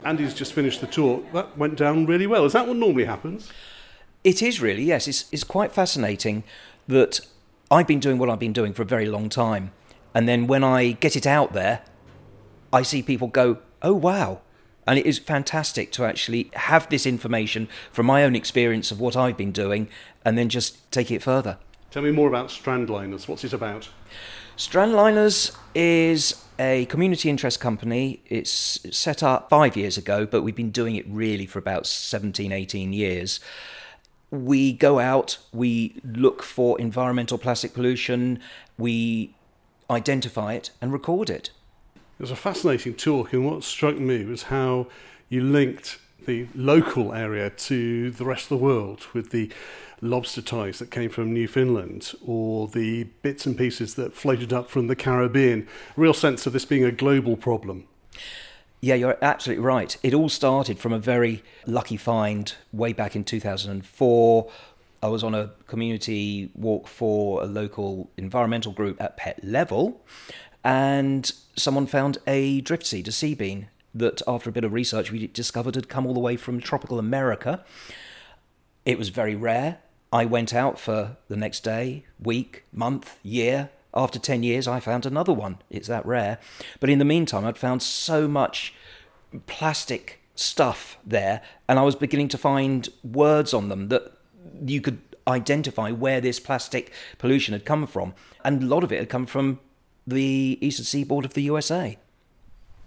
Andy's 0.04 0.34
just 0.34 0.52
finished 0.52 0.80
the 0.80 0.86
talk. 0.86 1.30
That 1.32 1.56
went 1.56 1.76
down 1.76 2.06
really 2.06 2.26
well. 2.26 2.44
Is 2.44 2.54
that 2.54 2.66
what 2.66 2.76
normally 2.76 3.04
happens? 3.04 3.50
It 4.24 4.42
is 4.42 4.60
really, 4.60 4.82
yes. 4.82 5.06
It's, 5.08 5.26
it's 5.30 5.44
quite 5.44 5.72
fascinating 5.72 6.44
that 6.88 7.20
I've 7.70 7.86
been 7.86 8.00
doing 8.00 8.18
what 8.18 8.28
I've 8.28 8.38
been 8.38 8.52
doing 8.52 8.72
for 8.72 8.82
a 8.82 8.84
very 8.84 9.06
long 9.06 9.28
time. 9.28 9.72
And 10.14 10.28
then 10.28 10.46
when 10.46 10.64
I 10.64 10.92
get 10.92 11.16
it 11.16 11.26
out 11.26 11.52
there, 11.52 11.82
I 12.72 12.82
see 12.82 13.02
people 13.02 13.28
go, 13.28 13.58
oh, 13.82 13.94
wow. 13.94 14.40
And 14.86 14.98
it 14.98 15.06
is 15.06 15.18
fantastic 15.18 15.92
to 15.92 16.04
actually 16.04 16.50
have 16.54 16.88
this 16.88 17.06
information 17.06 17.68
from 17.92 18.06
my 18.06 18.24
own 18.24 18.34
experience 18.34 18.90
of 18.90 18.98
what 18.98 19.16
I've 19.16 19.36
been 19.36 19.52
doing 19.52 19.88
and 20.24 20.36
then 20.36 20.48
just 20.48 20.90
take 20.90 21.10
it 21.10 21.22
further. 21.22 21.58
Tell 21.90 22.02
me 22.02 22.10
more 22.10 22.28
about 22.28 22.48
Strandliners. 22.48 23.28
What's 23.28 23.44
it 23.44 23.52
about? 23.52 23.88
Strandliners 24.56 25.56
is 25.74 26.44
a 26.58 26.86
community 26.86 27.28
interest 27.28 27.60
company. 27.60 28.22
It's 28.28 28.80
set 28.96 29.22
up 29.22 29.50
five 29.50 29.76
years 29.76 29.96
ago, 29.96 30.26
but 30.26 30.42
we've 30.42 30.56
been 30.56 30.70
doing 30.70 30.96
it 30.96 31.06
really 31.08 31.46
for 31.46 31.58
about 31.58 31.86
17, 31.86 32.50
18 32.52 32.92
years. 32.92 33.40
We 34.30 34.72
go 34.72 34.98
out, 34.98 35.38
we 35.52 36.00
look 36.02 36.42
for 36.42 36.80
environmental 36.80 37.36
plastic 37.38 37.74
pollution, 37.74 38.40
we 38.78 39.34
identify 39.90 40.54
it 40.54 40.70
and 40.80 40.92
record 40.92 41.28
it. 41.28 41.50
It 42.22 42.26
was 42.26 42.30
a 42.30 42.36
fascinating 42.36 42.94
talk, 42.94 43.32
and 43.32 43.44
what 43.44 43.64
struck 43.64 43.98
me 43.98 44.24
was 44.24 44.44
how 44.44 44.86
you 45.28 45.40
linked 45.40 45.98
the 46.24 46.46
local 46.54 47.12
area 47.12 47.50
to 47.50 48.12
the 48.12 48.24
rest 48.24 48.44
of 48.44 48.60
the 48.60 48.64
world 48.64 49.08
with 49.12 49.30
the 49.30 49.50
lobster 50.00 50.40
ties 50.40 50.78
that 50.78 50.92
came 50.92 51.10
from 51.10 51.34
Newfoundland 51.34 52.12
or 52.24 52.68
the 52.68 53.08
bits 53.22 53.44
and 53.44 53.58
pieces 53.58 53.96
that 53.96 54.14
floated 54.14 54.52
up 54.52 54.70
from 54.70 54.86
the 54.86 54.94
Caribbean. 54.94 55.66
Real 55.96 56.14
sense 56.14 56.46
of 56.46 56.52
this 56.52 56.64
being 56.64 56.84
a 56.84 56.92
global 56.92 57.36
problem. 57.36 57.88
Yeah, 58.80 58.94
you're 58.94 59.18
absolutely 59.20 59.64
right. 59.64 59.96
It 60.04 60.14
all 60.14 60.28
started 60.28 60.78
from 60.78 60.92
a 60.92 61.00
very 61.00 61.42
lucky 61.66 61.96
find 61.96 62.54
way 62.72 62.92
back 62.92 63.16
in 63.16 63.24
2004. 63.24 64.48
I 65.02 65.08
was 65.08 65.24
on 65.24 65.34
a 65.34 65.50
community 65.66 66.52
walk 66.54 66.86
for 66.86 67.42
a 67.42 67.46
local 67.46 68.12
environmental 68.16 68.70
group 68.70 69.02
at 69.02 69.16
Pett 69.16 69.42
Level, 69.42 70.00
and 70.64 71.32
someone 71.56 71.86
found 71.86 72.18
a 72.26 72.60
drift 72.60 72.86
seed, 72.86 73.08
a 73.08 73.12
sea 73.12 73.34
bean, 73.34 73.68
that 73.94 74.22
after 74.26 74.48
a 74.48 74.52
bit 74.52 74.64
of 74.64 74.72
research 74.72 75.10
we 75.10 75.26
discovered 75.26 75.74
had 75.74 75.88
come 75.88 76.06
all 76.06 76.14
the 76.14 76.20
way 76.20 76.36
from 76.36 76.60
tropical 76.60 76.98
America. 76.98 77.64
It 78.84 78.98
was 78.98 79.10
very 79.10 79.34
rare. 79.34 79.78
I 80.12 80.24
went 80.24 80.54
out 80.54 80.78
for 80.78 81.16
the 81.28 81.36
next 81.36 81.60
day, 81.60 82.04
week, 82.20 82.64
month, 82.72 83.18
year. 83.22 83.70
After 83.94 84.18
10 84.18 84.42
years, 84.42 84.66
I 84.66 84.80
found 84.80 85.04
another 85.04 85.32
one. 85.32 85.58
It's 85.68 85.88
that 85.88 86.06
rare. 86.06 86.38
But 86.80 86.90
in 86.90 86.98
the 86.98 87.04
meantime, 87.04 87.44
I'd 87.44 87.58
found 87.58 87.82
so 87.82 88.26
much 88.26 88.74
plastic 89.46 90.20
stuff 90.34 90.96
there, 91.06 91.42
and 91.68 91.78
I 91.78 91.82
was 91.82 91.94
beginning 91.94 92.28
to 92.28 92.38
find 92.38 92.88
words 93.04 93.52
on 93.52 93.68
them 93.68 93.88
that 93.88 94.12
you 94.64 94.80
could 94.80 95.00
identify 95.28 95.90
where 95.90 96.20
this 96.20 96.40
plastic 96.40 96.92
pollution 97.18 97.52
had 97.52 97.64
come 97.64 97.86
from. 97.86 98.14
And 98.44 98.62
a 98.62 98.66
lot 98.66 98.82
of 98.82 98.92
it 98.92 98.98
had 98.98 99.08
come 99.08 99.26
from 99.26 99.60
the 100.06 100.58
eastern 100.60 100.84
seaboard 100.84 101.24
of 101.24 101.34
the 101.34 101.42
USA 101.42 101.96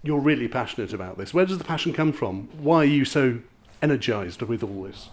you're 0.06 0.20
really 0.20 0.48
passionate 0.48 0.92
about 0.92 1.18
this. 1.18 1.34
Where 1.34 1.44
does 1.44 1.58
the 1.58 1.64
passion 1.64 1.92
come 1.92 2.12
from? 2.12 2.48
Why 2.58 2.78
are 2.78 2.84
you 2.84 3.04
so 3.04 3.40
energized 3.82 4.40
with 4.42 4.62
all 4.62 4.84
this? 4.84 5.10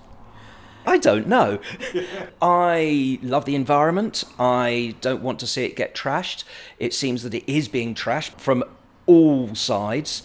I 0.86 0.98
don't 0.98 1.28
know. 1.28 1.60
I 2.42 3.20
love 3.22 3.46
the 3.46 3.56
environment. 3.56 4.24
I 4.38 4.96
don't 5.02 5.24
want 5.24 5.40
to 5.40 5.48
see 5.48 5.64
it 5.66 5.76
get 5.76 5.96
trashed. 5.96 6.44
It 6.78 6.94
seems 6.94 7.24
that 7.24 7.34
it 7.34 7.50
is 7.52 7.68
being 7.68 7.96
trashed 7.96 8.40
from 8.40 8.64
all 9.06 9.56
sides. 9.56 10.24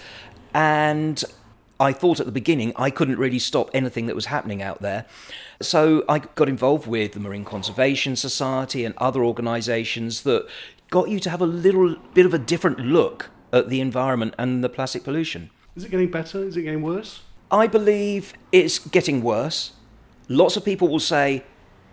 And 0.53 1.23
I 1.81 1.93
thought 1.93 2.19
at 2.19 2.27
the 2.27 2.33
beginning 2.33 2.73
I 2.77 2.91
couldn't 2.91 3.19
really 3.19 3.39
stop 3.39 3.71
anything 3.73 4.07
that 4.07 4.17
was 4.17 4.27
happening 4.27 4.61
out 4.61 4.83
there. 4.83 5.07
So 5.63 6.05
I 6.09 6.19
got 6.19 6.49
involved 6.49 6.87
with 6.89 7.13
the 7.13 7.21
Marine 7.21 7.45
Conservation 7.45 8.17
Society 8.17 8.85
and 8.85 8.95
other 8.99 9.25
organisations 9.25 10.23
that 10.23 10.47
got 10.91 11.09
you 11.09 11.21
to 11.21 11.31
have 11.31 11.41
a 11.41 11.47
little 11.47 11.97
bit 12.15 12.27
of 12.27 12.35
a 12.35 12.39
different 12.39 12.81
look 12.81 13.31
at 13.53 13.69
the 13.69 13.81
environment 13.81 14.35
and 14.39 14.63
the 14.63 14.69
plastic 14.69 15.05
pollution. 15.05 15.51
Is 15.77 15.85
it 15.85 15.91
getting 15.91 16.11
better? 16.11 16.43
Is 16.43 16.57
it 16.57 16.63
getting 16.63 16.83
worse? 16.83 17.23
I 17.51 17.67
believe 17.67 18.35
it's 18.53 18.79
getting 18.79 19.23
worse. 19.23 19.73
Lots 20.29 20.57
of 20.57 20.65
people 20.65 20.89
will 20.89 21.01
say, 21.01 21.45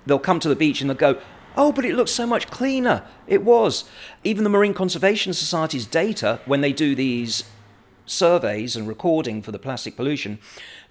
they'll 0.05 0.19
come 0.19 0.39
to 0.39 0.49
the 0.49 0.55
beach 0.55 0.81
and 0.81 0.89
they'll 0.89 0.97
go, 0.97 1.21
Oh, 1.57 1.71
but 1.71 1.85
it 1.85 1.95
looks 1.95 2.11
so 2.11 2.27
much 2.27 2.47
cleaner. 2.49 3.03
It 3.27 3.43
was. 3.43 3.85
Even 4.25 4.43
the 4.43 4.49
Marine 4.49 4.73
Conservation 4.73 5.33
Society's 5.33 5.85
data, 5.85 6.41
when 6.45 6.59
they 6.59 6.73
do 6.73 6.95
these 6.95 7.45
surveys 8.05 8.75
and 8.75 8.87
recording 8.87 9.41
for 9.41 9.51
the 9.51 9.59
plastic 9.59 9.95
pollution, 9.95 10.39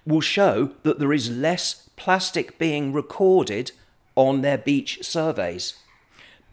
will 0.07 0.21
show 0.21 0.71
that 0.81 0.97
there 0.97 1.13
is 1.13 1.29
less 1.29 1.87
plastic 1.95 2.57
being 2.57 2.93
recorded 2.93 3.71
on 4.15 4.41
their 4.41 4.57
beach 4.57 4.99
surveys. 5.03 5.75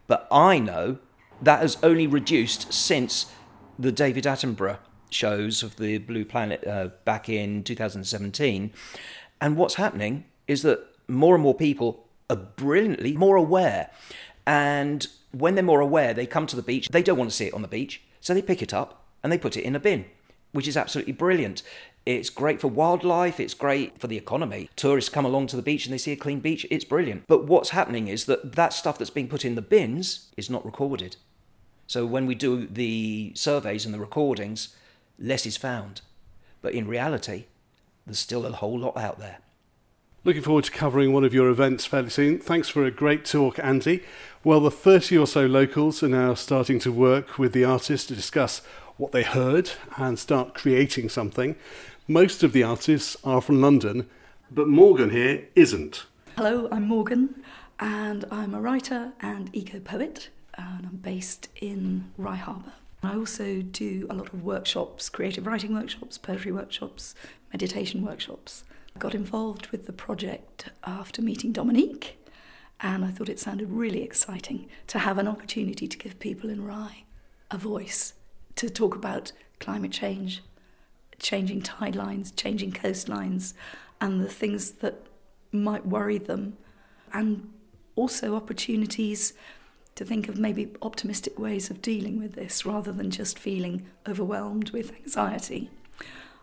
But 0.06 0.28
I 0.30 0.58
know 0.58 0.98
that 1.42 1.60
has 1.60 1.76
only 1.82 2.06
reduced 2.06 2.72
since 2.72 3.26
the 3.78 3.92
David 3.92 4.24
Attenborough 4.24 4.78
shows 5.10 5.62
of 5.62 5.76
the 5.76 5.98
Blue 5.98 6.24
Planet 6.24 6.66
uh, 6.66 6.88
back 7.04 7.28
in 7.28 7.62
2017. 7.64 8.72
And 9.40 9.56
what's 9.56 9.74
happening 9.74 10.24
is 10.46 10.62
that 10.62 10.80
more 11.08 11.34
and 11.34 11.42
more 11.42 11.54
people 11.54 12.06
are 12.30 12.36
brilliantly 12.36 13.12
more 13.14 13.36
aware. 13.36 13.90
And 14.46 15.06
when 15.32 15.54
they're 15.54 15.64
more 15.64 15.80
aware, 15.80 16.14
they 16.14 16.26
come 16.26 16.46
to 16.46 16.56
the 16.56 16.62
beach. 16.62 16.88
They 16.88 17.02
don't 17.02 17.18
want 17.18 17.30
to 17.30 17.36
see 17.36 17.46
it 17.46 17.54
on 17.54 17.62
the 17.62 17.68
beach. 17.68 18.02
So 18.20 18.34
they 18.34 18.42
pick 18.42 18.62
it 18.62 18.72
up 18.72 19.04
and 19.22 19.32
they 19.32 19.38
put 19.38 19.56
it 19.56 19.64
in 19.64 19.76
a 19.76 19.80
bin, 19.80 20.04
which 20.52 20.68
is 20.68 20.76
absolutely 20.76 21.12
brilliant. 21.12 21.62
It's 22.04 22.30
great 22.30 22.60
for 22.60 22.68
wildlife, 22.68 23.38
it's 23.38 23.54
great 23.54 24.00
for 24.00 24.08
the 24.08 24.16
economy. 24.16 24.68
Tourists 24.74 25.10
come 25.10 25.24
along 25.24 25.46
to 25.48 25.56
the 25.56 25.62
beach 25.62 25.86
and 25.86 25.94
they 25.94 25.98
see 25.98 26.10
a 26.12 26.16
clean 26.16 26.40
beach, 26.40 26.66
it's 26.68 26.84
brilliant. 26.84 27.24
But 27.28 27.46
what's 27.46 27.70
happening 27.70 28.08
is 28.08 28.24
that 28.24 28.54
that 28.56 28.72
stuff 28.72 28.98
that's 28.98 29.10
being 29.10 29.28
put 29.28 29.44
in 29.44 29.54
the 29.54 29.62
bins 29.62 30.32
is 30.36 30.50
not 30.50 30.64
recorded. 30.64 31.16
So 31.92 32.06
when 32.06 32.24
we 32.24 32.34
do 32.34 32.66
the 32.66 33.32
surveys 33.34 33.84
and 33.84 33.92
the 33.92 33.98
recordings, 33.98 34.74
less 35.18 35.44
is 35.44 35.58
found. 35.58 36.00
But 36.62 36.72
in 36.72 36.88
reality, 36.88 37.44
there's 38.06 38.18
still 38.18 38.46
a 38.46 38.50
whole 38.52 38.78
lot 38.78 38.96
out 38.96 39.18
there. 39.18 39.40
Looking 40.24 40.40
forward 40.40 40.64
to 40.64 40.70
covering 40.70 41.12
one 41.12 41.22
of 41.22 41.34
your 41.34 41.50
events 41.50 41.84
fairly 41.84 42.08
soon. 42.08 42.38
Thanks 42.38 42.70
for 42.70 42.86
a 42.86 42.90
great 42.90 43.26
talk, 43.26 43.58
Andy. 43.58 44.02
Well, 44.42 44.60
the 44.60 44.70
30 44.70 45.18
or 45.18 45.26
so 45.26 45.44
locals 45.44 46.02
are 46.02 46.08
now 46.08 46.32
starting 46.32 46.78
to 46.78 46.90
work 46.90 47.38
with 47.38 47.52
the 47.52 47.66
artists 47.66 48.06
to 48.06 48.14
discuss 48.14 48.60
what 48.96 49.12
they 49.12 49.22
heard 49.22 49.72
and 49.98 50.18
start 50.18 50.54
creating 50.54 51.10
something. 51.10 51.56
Most 52.08 52.42
of 52.42 52.54
the 52.54 52.62
artists 52.62 53.18
are 53.22 53.42
from 53.42 53.60
London, 53.60 54.08
but 54.50 54.66
Morgan 54.66 55.10
here 55.10 55.46
isn't. 55.54 56.06
Hello, 56.38 56.70
I'm 56.72 56.88
Morgan, 56.88 57.44
and 57.78 58.24
I'm 58.30 58.54
a 58.54 58.62
writer 58.62 59.12
and 59.20 59.54
eco 59.54 59.78
poet 59.78 60.30
and 60.56 60.86
I'm 60.86 60.96
based 60.96 61.48
in 61.60 62.10
Rye 62.16 62.36
Harbour. 62.36 62.72
I 63.02 63.16
also 63.16 63.62
do 63.62 64.06
a 64.08 64.14
lot 64.14 64.32
of 64.32 64.42
workshops, 64.44 65.08
creative 65.08 65.46
writing 65.46 65.74
workshops, 65.74 66.18
poetry 66.18 66.52
workshops, 66.52 67.14
meditation 67.52 68.04
workshops. 68.04 68.64
I 68.94 68.98
got 68.98 69.14
involved 69.14 69.68
with 69.68 69.86
the 69.86 69.92
project 69.92 70.70
after 70.84 71.22
meeting 71.22 71.52
Dominique 71.52 72.18
And 72.82 73.04
I 73.04 73.10
thought 73.10 73.28
it 73.28 73.38
sounded 73.38 73.70
really 73.70 74.02
exciting 74.02 74.68
to 74.88 74.98
have 74.98 75.16
an 75.18 75.28
opportunity 75.28 75.86
to 75.86 75.96
give 75.96 76.18
people 76.18 76.50
in 76.50 76.64
Rye 76.64 77.04
a 77.50 77.56
voice 77.56 78.14
to 78.56 78.68
talk 78.68 78.96
about 78.96 79.30
climate 79.60 79.92
change, 79.92 80.42
changing 81.18 81.62
tide 81.62 81.94
lines, 81.94 82.32
changing 82.32 82.72
coastlines, 82.72 83.54
and 84.00 84.20
the 84.20 84.28
things 84.28 84.72
that 84.72 85.06
might 85.52 85.86
worry 85.86 86.18
them, 86.18 86.56
and 87.12 87.52
also 87.94 88.34
opportunities 88.34 89.34
to 89.94 90.04
think 90.04 90.28
of 90.28 90.38
maybe 90.38 90.72
optimistic 90.82 91.38
ways 91.38 91.70
of 91.70 91.82
dealing 91.82 92.18
with 92.18 92.32
this 92.34 92.64
rather 92.64 92.92
than 92.92 93.10
just 93.10 93.38
feeling 93.38 93.86
overwhelmed 94.08 94.70
with 94.70 94.94
anxiety. 94.96 95.70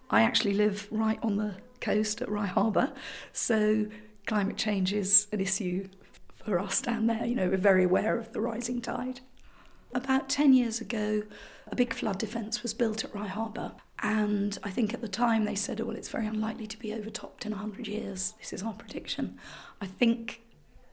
I 0.10 0.22
actually 0.22 0.54
live 0.54 0.88
right 0.92 1.20
on 1.22 1.38
the 1.38 1.56
coast 1.82 2.22
at 2.22 2.30
Rye 2.30 2.46
Harbour, 2.46 2.94
so 3.32 3.88
climate 4.26 4.58
change 4.58 4.94
is 4.94 5.28
an 5.32 5.40
issue 5.40 5.88
for 6.44 6.60
us 6.60 6.82
down 6.82 7.08
there. 7.08 7.26
You 7.26 7.36
know, 7.36 7.50
we're 7.50 7.58
very 7.58 7.84
aware 7.84 8.18
of 8.18 8.34
the 8.34 8.42
rising 8.42 8.82
tide. 8.82 9.22
About 9.94 10.30
10 10.30 10.54
years 10.54 10.82
ago, 10.82 11.24
a 11.68 11.76
big 11.76 11.94
flood 11.94 12.20
defence 12.20 12.62
was 12.62 12.74
built 12.74 13.04
at 13.04 13.14
Rye 13.14 13.28
Harbour, 13.28 13.74
and 14.02 14.58
I 14.64 14.70
think 14.70 14.94
at 14.94 15.02
the 15.02 15.08
time 15.08 15.46
they 15.46 15.56
said, 15.56 15.82
oh, 15.82 15.86
well, 15.86 15.96
it's 15.96 16.10
very 16.10 16.28
unlikely 16.28 16.68
to 16.68 16.78
be 16.78 16.94
overtopped 16.94 17.46
in 17.46 17.52
100 17.52 17.88
years. 17.88 18.34
This 18.40 18.54
is 18.54 18.64
our 18.64 18.74
prediction. 18.74 19.38
I 19.82 19.86
think 19.88 20.42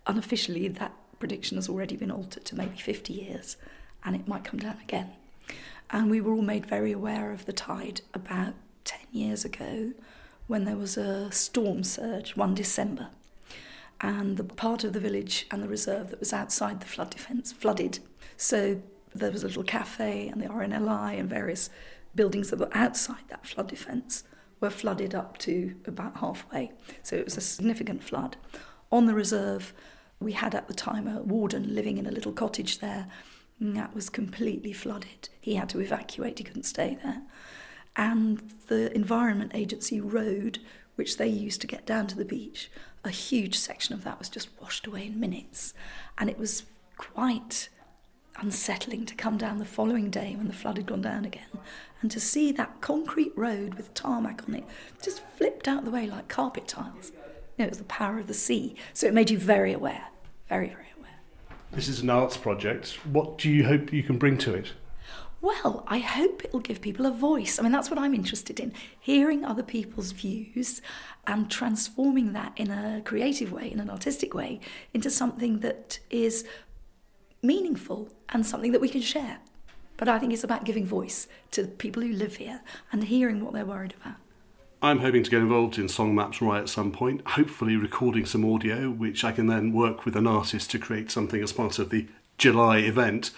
unofficially 0.07 0.69
that 0.69 0.93
prediction 1.19 1.57
has 1.57 1.69
already 1.69 1.97
been 1.97 2.11
altered 2.11 2.45
to 2.47 2.57
maybe 2.57 2.77
50 2.77 3.13
years, 3.13 3.57
and 4.05 4.17
it 4.17 4.29
might 4.29 4.45
come 4.45 4.61
down 4.61 4.79
again. 4.83 5.13
And 5.91 6.11
we 6.11 6.21
were 6.21 6.33
all 6.33 6.43
made 6.43 6.67
very 6.67 6.93
aware 6.93 7.33
of 7.33 7.47
the 7.47 7.53
tide 7.53 8.01
about 8.13 8.55
10 8.85 9.01
years 9.13 9.45
ago 9.45 9.93
when 10.47 10.65
there 10.65 10.77
was 10.77 10.97
a 10.97 11.31
storm 11.33 11.85
surge 11.85 12.37
one 12.37 12.55
December. 12.55 13.09
And 14.01 14.37
the 14.37 14.45
part 14.45 14.85
of 14.85 14.93
the 14.93 15.01
village 15.01 15.47
and 15.51 15.63
the 15.63 15.69
reserve 15.69 16.11
that 16.11 16.21
was 16.21 16.33
outside 16.33 16.81
the 16.81 16.87
flood 16.87 17.11
defence 17.11 17.53
flooded. 17.53 18.01
So 18.37 18.83
there 19.15 19.31
was 19.31 19.43
a 19.43 19.47
little 19.47 19.63
cafe 19.63 20.29
and 20.29 20.41
the 20.41 20.49
RNLI 20.49 21.19
and 21.19 21.31
various 21.31 21.71
buildings 22.15 22.51
that 22.51 22.59
were 22.59 22.69
outside 22.73 23.29
that 23.29 23.47
flood 23.47 23.69
defence 23.69 24.25
were 24.61 24.71
flooded 24.71 25.15
up 25.15 25.39
to 25.39 25.75
about 25.87 26.19
halfway. 26.19 26.73
So 27.03 27.17
it 27.17 27.25
was 27.25 27.37
a 27.37 27.41
significant 27.41 28.03
flood. 28.03 28.37
On 28.93 29.07
the 29.07 29.15
reserve, 29.15 29.73
we 30.21 30.33
had 30.33 30.55
at 30.55 30.69
the 30.69 30.75
time 30.75 31.07
a 31.07 31.23
warden 31.23 31.75
living 31.75 31.99
in 31.99 32.07
a 32.07 32.11
little 32.11 32.33
cottage 32.33 32.79
there. 32.79 33.07
And 33.59 33.77
that 33.77 33.95
was 33.95 34.11
completely 34.11 34.73
flooded. 34.73 35.29
He 35.41 35.55
had 35.55 35.69
to 35.71 35.81
evacuate, 35.81 36.39
he 36.39 36.45
couldn't 36.45 36.65
stay 36.65 36.99
there. 37.03 37.23
And 37.97 38.53
the 38.67 38.95
Environment 38.95 39.53
Agency 39.55 40.01
road, 40.01 40.59
which 40.97 41.17
they 41.17 41.29
used 41.29 41.63
to 41.63 41.67
get 41.67 41.87
down 41.87 42.07
to 42.09 42.17
the 42.17 42.25
beach, 42.25 42.71
a 43.05 43.11
huge 43.11 43.57
section 43.57 43.95
of 43.95 44.05
that 44.05 44.19
was 44.19 44.29
just 44.29 44.51
washed 44.61 44.87
away 44.87 45.07
in 45.07 45.19
minutes. 45.19 45.73
And 46.19 46.29
it 46.29 46.39
was 46.39 46.65
quite 46.99 47.71
unsettling 48.39 49.07
to 49.07 49.15
come 49.15 49.39
down 49.39 49.59
the 49.59 49.65
following 49.65 50.11
day 50.11 50.35
when 50.37 50.49
the 50.49 50.53
flood 50.53 50.77
had 50.77 50.87
gone 50.87 51.01
down 51.01 51.25
again 51.25 51.59
and 52.03 52.11
to 52.11 52.21
see 52.21 52.53
that 52.53 52.81
concrete 52.81 53.33
road 53.37 53.75
with 53.75 53.95
tarmac 53.95 54.43
on 54.47 54.55
it 54.55 54.65
just 55.03 55.23
flipped 55.37 55.67
out 55.67 55.85
the 55.85 55.91
way 55.91 56.07
like 56.07 56.29
carpet 56.29 56.69
tiles. 56.69 57.13
It 57.59 57.69
was 57.69 57.79
the 57.79 57.85
power 57.85 58.19
of 58.19 58.27
the 58.27 58.35
sea. 58.35 58.75
So 58.93 59.07
it 59.07 59.15
made 59.15 59.31
you 59.31 59.39
very 59.39 59.73
aware, 59.73 60.09
very, 60.49 60.69
very 60.69 60.89
aware. 60.99 61.19
This 61.73 61.89
is 61.89 62.01
an 62.01 62.11
arts 62.11 62.37
project. 62.37 62.99
What 63.05 63.39
do 63.39 63.51
you 63.51 63.65
hope 63.65 63.93
you 63.93 64.03
can 64.03 64.19
bring 64.19 64.39
to 64.39 64.55
it? 64.55 64.73
Well, 65.41 65.85
I 65.87 65.99
hope 65.99 66.45
it'll 66.45 66.61
give 66.61 66.81
people 66.81 67.07
a 67.07 67.11
voice. 67.11 67.59
I 67.59 67.63
mean, 67.63 67.73
that's 67.73 67.91
what 67.91 67.99
I'm 67.99 68.15
interested 68.15 68.59
in 68.59 68.73
hearing 68.99 69.45
other 69.45 69.63
people's 69.63 70.13
views 70.13 70.81
and 71.27 71.51
transforming 71.51 72.33
that 72.33 72.53
in 72.57 72.71
a 72.71 73.03
creative 73.05 73.53
way, 73.53 73.71
in 73.71 73.79
an 73.79 73.91
artistic 73.91 74.35
way, 74.35 74.61
into 74.93 75.11
something 75.11 75.61
that 75.61 75.99
is 76.11 76.47
meaningful 77.43 78.09
and 78.31 78.45
something 78.45 78.73
that 78.73 78.81
we 78.81 78.89
can 78.89 79.03
share. 79.03 79.39
But 79.99 80.09
I 80.09 80.19
think 80.19 80.33
it's 80.33 80.45
about 80.45 80.65
giving 80.65 80.85
voice 80.85 81.29
to 81.53 81.65
people 81.65 82.03
who 82.03 82.13
live 82.13 82.37
here 82.37 82.63
and 82.91 83.05
hearing 83.05 83.45
what 83.45 83.53
they're 83.53 83.65
worried 83.65 83.95
about. 84.01 84.17
I'm 84.83 84.99
hoping 84.99 85.23
to 85.23 85.31
get 85.31 85.41
involved 85.41 85.79
in 85.79 85.89
Song 85.89 86.15
Maps 86.15 86.43
Rye 86.43 86.59
at 86.59 86.69
some 86.69 86.93
point, 86.93 87.23
hopefully 87.29 87.77
recording 87.77 88.27
some 88.27 88.45
audio, 88.45 88.91
which 88.91 89.25
I 89.25 89.33
can 89.33 89.47
then 89.47 89.73
work 89.73 90.05
with 90.05 90.17
an 90.17 90.27
artist 90.27 90.71
to 90.73 90.79
create 90.79 91.11
something 91.11 91.43
as 91.43 91.53
part 91.53 91.79
of 91.79 91.89
the 91.89 92.07
July 92.37 92.79
event. 92.79 93.31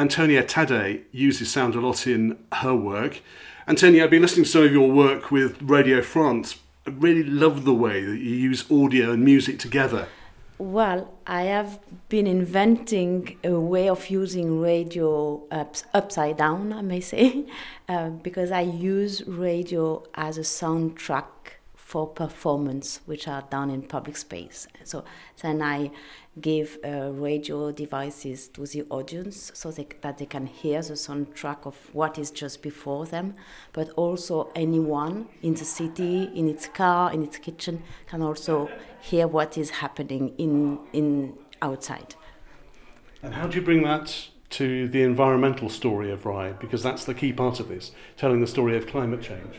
Antonia 0.00 0.42
Taddei 0.42 1.02
uses 1.12 1.48
sound 1.48 1.76
a 1.76 1.80
lot 1.80 2.08
in 2.08 2.36
her 2.54 2.74
work. 2.74 3.20
Antonia, 3.68 4.04
I've 4.04 4.10
been 4.10 4.22
listening 4.22 4.44
to 4.44 4.50
some 4.50 4.64
of 4.64 4.72
your 4.72 4.90
work 4.90 5.30
with 5.30 5.62
Radio 5.62 6.02
France. 6.02 6.56
I 6.88 6.90
really 6.90 7.22
love 7.22 7.64
the 7.64 7.72
way 7.72 8.02
that 8.02 8.18
you 8.18 8.34
use 8.34 8.68
audio 8.68 9.12
and 9.12 9.24
music 9.24 9.60
together. 9.60 10.08
Well, 10.56 11.12
I 11.26 11.42
have 11.42 11.80
been 12.08 12.28
inventing 12.28 13.38
a 13.42 13.58
way 13.58 13.88
of 13.88 14.08
using 14.08 14.60
radio 14.60 15.42
ups, 15.50 15.82
upside 15.92 16.36
down, 16.36 16.72
I 16.72 16.80
may 16.80 17.00
say, 17.00 17.46
uh, 17.88 18.10
because 18.10 18.52
I 18.52 18.60
use 18.60 19.26
radio 19.26 20.04
as 20.14 20.38
a 20.38 20.42
soundtrack 20.42 21.24
for 21.74 22.06
performance, 22.06 23.00
which 23.04 23.26
are 23.26 23.42
done 23.50 23.68
in 23.68 23.82
public 23.82 24.16
space. 24.16 24.68
So 24.84 25.04
then 25.42 25.60
I 25.60 25.90
give 26.40 26.78
uh, 26.84 27.10
radio 27.12 27.70
devices 27.70 28.48
to 28.48 28.66
the 28.66 28.82
audience 28.90 29.52
so 29.54 29.70
they, 29.70 29.86
that 30.00 30.18
they 30.18 30.26
can 30.26 30.46
hear 30.46 30.82
the 30.82 30.94
soundtrack 30.94 31.64
of 31.64 31.76
what 31.92 32.18
is 32.18 32.30
just 32.30 32.62
before 32.62 33.06
them, 33.06 33.34
but 33.72 33.90
also 33.90 34.50
anyone 34.54 35.28
in 35.42 35.54
the 35.54 35.64
city, 35.64 36.30
in 36.34 36.48
its 36.48 36.66
car, 36.66 37.12
in 37.12 37.22
its 37.22 37.38
kitchen, 37.38 37.82
can 38.06 38.22
also 38.22 38.68
hear 39.00 39.28
what 39.28 39.56
is 39.56 39.70
happening 39.70 40.34
in, 40.38 40.78
in 40.92 41.34
outside. 41.62 42.14
And 43.22 43.34
how 43.34 43.46
do 43.46 43.56
you 43.56 43.62
bring 43.62 43.82
that 43.84 44.28
to 44.50 44.88
the 44.88 45.02
environmental 45.02 45.68
story 45.68 46.10
of 46.10 46.26
Rye? 46.26 46.52
Because 46.52 46.82
that's 46.82 47.04
the 47.04 47.14
key 47.14 47.32
part 47.32 47.60
of 47.60 47.68
this, 47.68 47.92
telling 48.16 48.40
the 48.40 48.46
story 48.46 48.76
of 48.76 48.86
climate 48.86 49.22
change. 49.22 49.54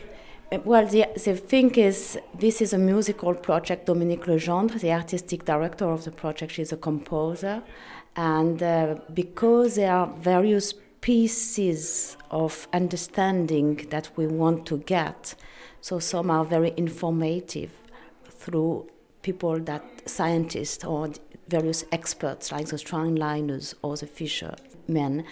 Uh, 0.52 0.58
well, 0.64 0.86
the, 0.86 1.06
the 1.24 1.34
thing 1.34 1.74
is, 1.74 2.16
this 2.32 2.60
is 2.60 2.72
a 2.72 2.78
musical 2.78 3.34
project. 3.34 3.86
Dominique 3.86 4.28
Le 4.28 4.38
Gendre, 4.38 4.78
the 4.78 4.92
artistic 4.92 5.44
director 5.44 5.86
of 5.86 6.04
the 6.04 6.12
project, 6.12 6.52
she's 6.52 6.72
a 6.72 6.76
composer. 6.76 7.62
And 8.14 8.62
uh, 8.62 8.96
because 9.12 9.74
there 9.74 9.92
are 9.92 10.06
various 10.06 10.72
pieces 11.00 12.16
of 12.30 12.68
understanding 12.72 13.88
that 13.90 14.10
we 14.16 14.28
want 14.28 14.66
to 14.66 14.78
get, 14.78 15.34
so 15.80 15.98
some 15.98 16.30
are 16.30 16.44
very 16.44 16.72
informative 16.76 17.70
through 18.28 18.88
people 19.26 19.58
that 19.58 19.82
scientists 20.08 20.84
or 20.84 21.10
various 21.48 21.84
experts 21.90 22.52
like 22.52 22.66
the 22.68 22.76
strandliners 22.76 23.74
or 23.82 23.96
the 23.96 24.06
fishermen. 24.06 25.24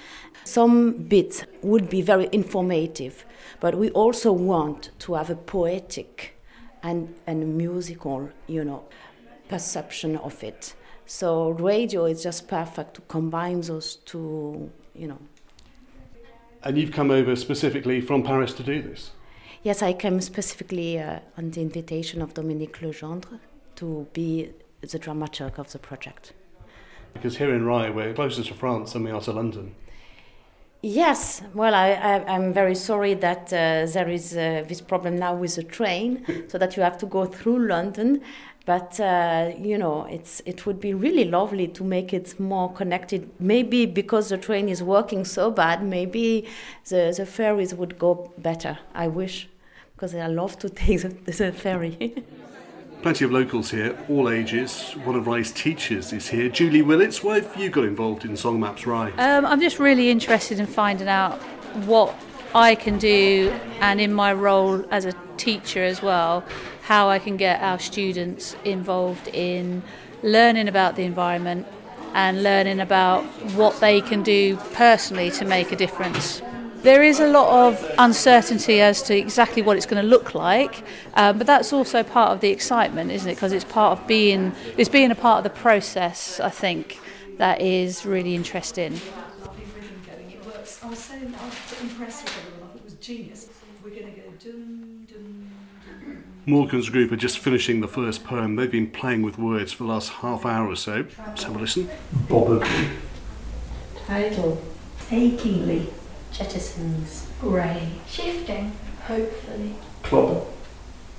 Some 0.44 0.74
bits 1.14 1.36
would 1.62 1.86
be 1.88 2.02
very 2.02 2.28
informative, 2.32 3.24
but 3.60 3.72
we 3.82 3.88
also 4.02 4.32
want 4.32 4.90
to 5.04 5.14
have 5.14 5.30
a 5.30 5.36
poetic 5.36 6.36
and, 6.82 7.14
and 7.28 7.56
musical, 7.56 8.30
you 8.48 8.64
know, 8.64 8.82
perception 9.48 10.16
of 10.16 10.42
it. 10.42 10.74
So 11.06 11.50
radio 11.50 12.06
is 12.06 12.22
just 12.22 12.48
perfect 12.48 12.94
to 12.94 13.00
combine 13.02 13.60
those 13.60 13.96
two, 14.10 14.72
you 14.94 15.06
know. 15.06 15.20
And 16.64 16.76
you've 16.78 16.92
come 16.92 17.10
over 17.12 17.36
specifically 17.36 18.00
from 18.00 18.22
Paris 18.24 18.52
to 18.54 18.62
do 18.64 18.82
this? 18.82 19.12
Yes, 19.62 19.82
I 19.82 19.92
came 19.92 20.20
specifically 20.20 20.98
uh, 20.98 21.20
on 21.38 21.50
the 21.52 21.60
invitation 21.60 22.22
of 22.22 22.34
Dominique 22.34 22.82
Le 22.82 22.92
Gendre 22.92 23.38
to 23.76 24.06
be 24.12 24.50
the 24.80 24.98
dramaturg 24.98 25.58
of 25.58 25.72
the 25.72 25.78
project. 25.78 26.32
Because 27.12 27.36
here 27.36 27.54
in 27.54 27.64
Rye, 27.64 27.90
we're 27.90 28.12
closer 28.12 28.42
to 28.42 28.54
France 28.54 28.92
than 28.92 29.04
we 29.04 29.10
are 29.10 29.20
to 29.22 29.32
London. 29.32 29.74
Yes, 30.82 31.40
well, 31.54 31.74
I, 31.74 31.88
am 32.26 32.52
very 32.52 32.74
sorry 32.74 33.14
that 33.14 33.46
uh, 33.46 33.86
there 33.90 34.10
is 34.10 34.36
uh, 34.36 34.64
this 34.68 34.82
problem 34.82 35.16
now 35.16 35.34
with 35.34 35.54
the 35.54 35.62
train, 35.62 36.26
so 36.48 36.58
that 36.58 36.76
you 36.76 36.82
have 36.82 36.98
to 36.98 37.06
go 37.06 37.24
through 37.24 37.68
London. 37.68 38.20
But 38.66 39.00
uh, 39.00 39.52
you 39.58 39.78
know, 39.78 40.04
it's 40.04 40.42
it 40.44 40.66
would 40.66 40.80
be 40.80 40.92
really 40.92 41.24
lovely 41.24 41.68
to 41.68 41.84
make 41.84 42.12
it 42.12 42.38
more 42.38 42.70
connected. 42.70 43.30
Maybe 43.38 43.86
because 43.86 44.28
the 44.28 44.36
train 44.36 44.68
is 44.68 44.82
working 44.82 45.24
so 45.24 45.50
bad, 45.50 45.82
maybe 45.82 46.46
the 46.90 47.14
the 47.16 47.24
ferries 47.24 47.74
would 47.74 47.98
go 47.98 48.30
better. 48.36 48.78
I 48.94 49.08
wish, 49.08 49.48
because 49.94 50.14
I 50.14 50.26
love 50.26 50.58
to 50.58 50.68
take 50.82 51.00
the, 51.00 51.32
the 51.32 51.52
ferry. 51.52 52.24
Plenty 53.04 53.26
of 53.26 53.32
locals 53.32 53.70
here, 53.70 53.98
all 54.08 54.30
ages. 54.30 54.92
One 55.04 55.14
of 55.14 55.26
Rye's 55.26 55.52
teachers 55.52 56.10
is 56.14 56.26
here. 56.26 56.48
Julie 56.48 56.80
Willits, 56.80 57.22
why 57.22 57.40
have 57.40 57.54
you 57.54 57.68
got 57.68 57.84
involved 57.84 58.24
in 58.24 58.34
Song 58.34 58.58
Maps 58.58 58.86
Rye? 58.86 59.10
Um, 59.18 59.44
I'm 59.44 59.60
just 59.60 59.78
really 59.78 60.08
interested 60.08 60.58
in 60.58 60.66
finding 60.66 61.06
out 61.06 61.34
what 61.84 62.14
I 62.54 62.74
can 62.74 62.96
do, 62.96 63.54
and 63.80 64.00
in 64.00 64.14
my 64.14 64.32
role 64.32 64.86
as 64.90 65.04
a 65.04 65.12
teacher 65.36 65.84
as 65.84 66.00
well, 66.00 66.46
how 66.80 67.10
I 67.10 67.18
can 67.18 67.36
get 67.36 67.60
our 67.60 67.78
students 67.78 68.56
involved 68.64 69.28
in 69.28 69.82
learning 70.22 70.66
about 70.66 70.96
the 70.96 71.02
environment 71.02 71.66
and 72.14 72.42
learning 72.42 72.80
about 72.80 73.22
what 73.52 73.80
they 73.80 74.00
can 74.00 74.22
do 74.22 74.56
personally 74.72 75.30
to 75.32 75.44
make 75.44 75.72
a 75.72 75.76
difference. 75.76 76.40
There 76.84 77.02
is 77.02 77.18
a 77.18 77.26
lot 77.26 77.66
of 77.66 77.94
uncertainty 77.96 78.82
as 78.82 79.00
to 79.04 79.16
exactly 79.16 79.62
what 79.62 79.78
it's 79.78 79.86
going 79.86 80.02
to 80.02 80.06
look 80.06 80.34
like, 80.34 80.84
um, 81.14 81.38
but 81.38 81.46
that's 81.46 81.72
also 81.72 82.02
part 82.02 82.32
of 82.32 82.40
the 82.40 82.50
excitement, 82.50 83.10
isn't 83.10 83.26
it? 83.26 83.36
Because 83.36 83.54
it's 83.54 83.64
part 83.64 83.98
of 83.98 84.06
being 84.06 84.52
it's 84.76 84.90
being 84.90 85.10
a 85.10 85.14
part 85.14 85.38
of 85.38 85.44
the 85.44 85.58
process. 85.58 86.40
I 86.40 86.50
think 86.50 87.00
that 87.38 87.62
is 87.62 88.04
really 88.04 88.34
interesting. 88.34 89.00
It 90.28 90.44
works. 90.44 90.84
I 90.84 90.90
was 90.90 90.98
so 90.98 91.14
I 91.14 91.18
was 91.20 91.80
impressed 91.80 92.24
with 92.24 92.36
everyone. 92.36 92.76
It 92.76 92.84
was 92.84 92.94
genius. 92.96 93.48
We're 93.82 93.88
going 93.88 94.14
to 94.14 94.20
go 94.20 94.28
dum 94.38 95.06
dum. 95.10 95.52
Morgan's 96.44 96.90
group 96.90 97.10
are 97.12 97.16
just 97.16 97.38
finishing 97.38 97.80
the 97.80 97.88
first 97.88 98.24
poem. 98.24 98.56
They've 98.56 98.70
been 98.70 98.90
playing 98.90 99.22
with 99.22 99.38
words 99.38 99.72
for 99.72 99.84
the 99.84 99.88
last 99.88 100.10
half 100.10 100.44
hour 100.44 100.68
or 100.68 100.76
so. 100.76 101.06
Let's 101.26 101.44
have 101.44 101.56
a 101.56 101.58
listen. 101.58 101.88
Probably. 102.28 102.68
Tidal, 104.06 104.62
Achingly 105.10 105.88
jettisons, 106.34 107.26
grey, 107.40 107.88
shifting, 108.08 108.72
hopefully, 109.06 109.74
Clobber. 110.02 110.44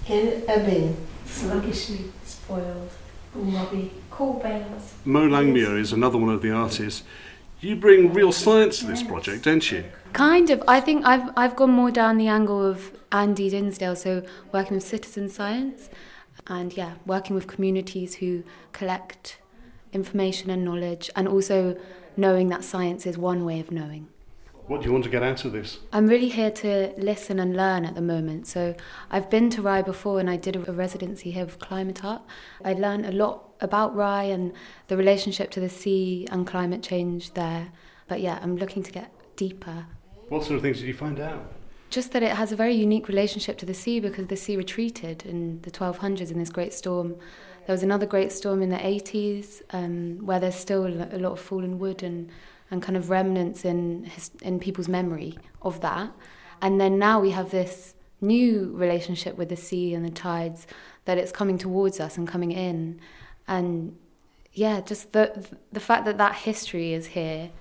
in 0.07 0.43
a 0.49 0.59
bin, 0.59 0.97
sluggishly 1.25 2.11
spoiled, 2.25 2.91
grubby. 3.33 3.91
cool 4.11 4.33
bales, 4.43 4.93
Mo 5.05 5.27
Langmuir 5.27 5.79
is 5.79 5.93
another 5.93 6.17
one 6.17 6.29
of 6.29 6.41
the 6.41 6.51
artists. 6.51 7.03
You 7.61 7.75
bring 7.77 8.13
real 8.13 8.31
science 8.31 8.79
to 8.79 8.85
this 8.85 9.01
project, 9.01 9.45
don't 9.45 9.71
you? 9.71 9.85
Kind 10.13 10.49
of. 10.49 10.61
I 10.67 10.81
think 10.81 11.05
I've 11.05 11.29
I've 11.37 11.55
gone 11.55 11.71
more 11.71 11.89
down 11.89 12.17
the 12.17 12.27
angle 12.27 12.63
of 12.63 12.91
Andy 13.11 13.49
Dinsdale, 13.49 13.95
so 13.95 14.23
working 14.51 14.75
with 14.75 14.83
citizen 14.83 15.29
science, 15.29 15.89
and 16.47 16.75
yeah, 16.75 16.95
working 17.05 17.35
with 17.35 17.47
communities 17.47 18.15
who 18.15 18.43
collect 18.73 19.39
information 19.93 20.49
and 20.49 20.65
knowledge, 20.65 21.09
and 21.15 21.27
also 21.27 21.77
knowing 22.17 22.49
that 22.49 22.63
science 22.63 23.05
is 23.05 23.17
one 23.17 23.45
way 23.45 23.59
of 23.61 23.71
knowing. 23.71 24.09
What 24.67 24.81
do 24.81 24.87
you 24.87 24.93
want 24.93 25.03
to 25.03 25.11
get 25.11 25.21
out 25.21 25.45
of 25.45 25.51
this? 25.51 25.77
I'm 25.93 26.07
really 26.07 26.29
here 26.29 26.49
to 26.49 26.91
listen 26.97 27.39
and 27.39 27.55
learn 27.55 27.85
at 27.85 27.93
the 27.93 28.01
moment. 28.01 28.47
So 28.47 28.73
I've 29.11 29.29
been 29.29 29.51
to 29.51 29.61
Rye 29.61 29.83
before 29.83 30.19
and 30.19 30.27
I 30.27 30.37
did 30.37 30.55
a 30.55 30.71
residency 30.71 31.29
here 31.29 31.45
with 31.45 31.59
Climate 31.59 32.03
Art. 32.03 32.23
I 32.63 32.73
learned 32.73 33.05
a 33.05 33.11
lot 33.11 33.53
about 33.61 33.95
Rye 33.95 34.23
and 34.23 34.53
the 34.87 34.97
relationship 34.97 35.51
to 35.51 35.59
the 35.59 35.69
sea 35.69 36.27
and 36.31 36.47
climate 36.47 36.81
change 36.81 37.35
there. 37.35 37.71
But 38.07 38.21
yeah, 38.21 38.39
I'm 38.41 38.57
looking 38.57 38.81
to 38.81 38.91
get 38.91 39.11
deeper. 39.35 39.85
What 40.29 40.43
sort 40.43 40.55
of 40.55 40.63
things 40.63 40.79
did 40.79 40.87
you 40.87 40.95
find 40.95 41.19
out? 41.19 41.53
Just 41.91 42.11
that 42.13 42.23
it 42.23 42.31
has 42.31 42.51
a 42.51 42.55
very 42.55 42.73
unique 42.73 43.07
relationship 43.07 43.59
to 43.59 43.67
the 43.67 43.75
sea 43.75 43.99
because 43.99 44.27
the 44.27 44.35
sea 44.35 44.57
retreated 44.57 45.23
in 45.27 45.61
the 45.61 45.69
1200s 45.69 46.31
in 46.31 46.39
this 46.39 46.49
great 46.49 46.73
storm. 46.73 47.15
There 47.67 47.73
was 47.73 47.83
another 47.83 48.07
great 48.07 48.31
storm 48.31 48.63
in 48.63 48.69
the 48.69 48.77
80s 48.77 49.61
um, 49.71 50.25
where 50.25 50.39
there's 50.39 50.55
still 50.55 50.87
a 50.87 51.19
lot 51.19 51.33
of 51.33 51.39
fallen 51.39 51.77
wood 51.77 52.01
and 52.01 52.31
and 52.71 52.81
kind 52.81 52.97
of 52.97 53.09
remnants 53.09 53.63
in 53.65 54.09
in 54.41 54.59
people's 54.59 54.87
memory 54.87 55.37
of 55.61 55.81
that. 55.81 56.11
And 56.61 56.79
then 56.79 56.97
now 56.97 57.19
we 57.19 57.31
have 57.31 57.51
this 57.51 57.95
new 58.21 58.71
relationship 58.73 59.37
with 59.37 59.49
the 59.49 59.55
sea 59.55 59.93
and 59.93 60.05
the 60.05 60.09
tides 60.09 60.67
that 61.05 61.17
it's 61.17 61.31
coming 61.31 61.57
towards 61.57 61.99
us 61.99 62.17
and 62.17 62.27
coming 62.27 62.51
in, 62.51 62.99
and 63.47 63.95
yeah, 64.53 64.81
just 64.81 65.11
the 65.13 65.45
the 65.71 65.79
fact 65.79 66.05
that 66.05 66.17
that 66.17 66.35
history 66.35 66.93
is 66.93 67.07
here. 67.07 67.51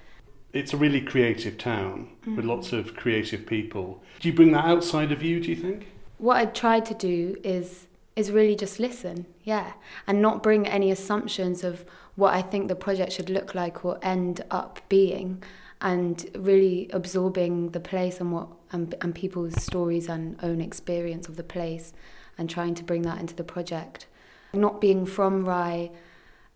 It's 0.53 0.73
a 0.73 0.77
really 0.77 1.01
creative 1.01 1.59
town 1.59 2.11
with 2.25 2.45
mm. 2.45 2.49
lots 2.49 2.73
of 2.73 2.95
creative 2.95 3.45
people. 3.45 4.01
Do 4.21 4.29
you 4.29 4.35
bring 4.35 4.53
that 4.53 4.64
outside 4.64 5.11
of 5.11 5.21
you, 5.21 5.40
do 5.40 5.51
you 5.51 5.57
think? 5.57 5.88
What 6.19 6.37
I 6.37 6.47
tried 6.47 6.87
to 6.87 6.95
do 6.95 7.37
is 7.43 7.88
is 8.17 8.31
really 8.31 8.55
just 8.55 8.79
listen, 8.79 9.27
yeah, 9.43 9.73
and 10.07 10.23
not 10.23 10.43
bring 10.43 10.67
any 10.67 10.90
assumptions 10.90 11.64
of 11.64 11.85
what 12.16 12.35
I 12.35 12.42
think 12.42 12.68
the 12.68 12.77
project 12.77 13.12
should 13.12 13.31
look 13.31 13.55
like 13.55 13.85
or 13.85 13.98
end 14.03 14.42
up 14.50 14.81
being, 14.88 15.42
and 15.81 16.24
really 16.37 16.88
absorbing 16.92 17.70
the 17.70 17.81
place 17.81 18.20
and 18.20 18.33
what 18.33 18.48
and, 18.72 18.94
and 19.00 19.14
people's 19.14 19.62
stories 19.62 20.09
and 20.09 20.37
own 20.42 20.61
experience 20.61 21.29
of 21.29 21.37
the 21.37 21.42
place, 21.42 21.92
and 22.38 22.48
trying 22.48 22.74
to 22.74 22.85
bring 22.85 23.03
that 23.03 23.18
into 23.18 23.35
the 23.35 23.44
project. 23.44 24.07
Not 24.53 24.81
being 24.81 25.05
from 25.07 25.44
Rye 25.44 25.90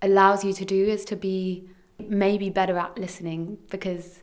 allows 0.00 0.44
you 0.44 0.52
to 0.52 0.64
do 0.64 0.86
is 0.86 1.04
to 1.06 1.16
be 1.16 1.68
maybe 1.98 2.50
better 2.50 2.78
at 2.78 2.96
listening 2.96 3.58
because 3.70 4.22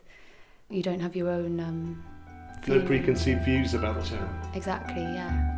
you 0.70 0.82
don't 0.82 1.00
have 1.00 1.14
your 1.14 1.28
own 1.28 1.60
um, 1.60 2.04
No 2.66 2.80
preconceived 2.80 3.44
views 3.44 3.74
about 3.74 4.02
the 4.02 4.08
town. 4.08 4.50
Exactly, 4.54 5.02
yeah. 5.02 5.55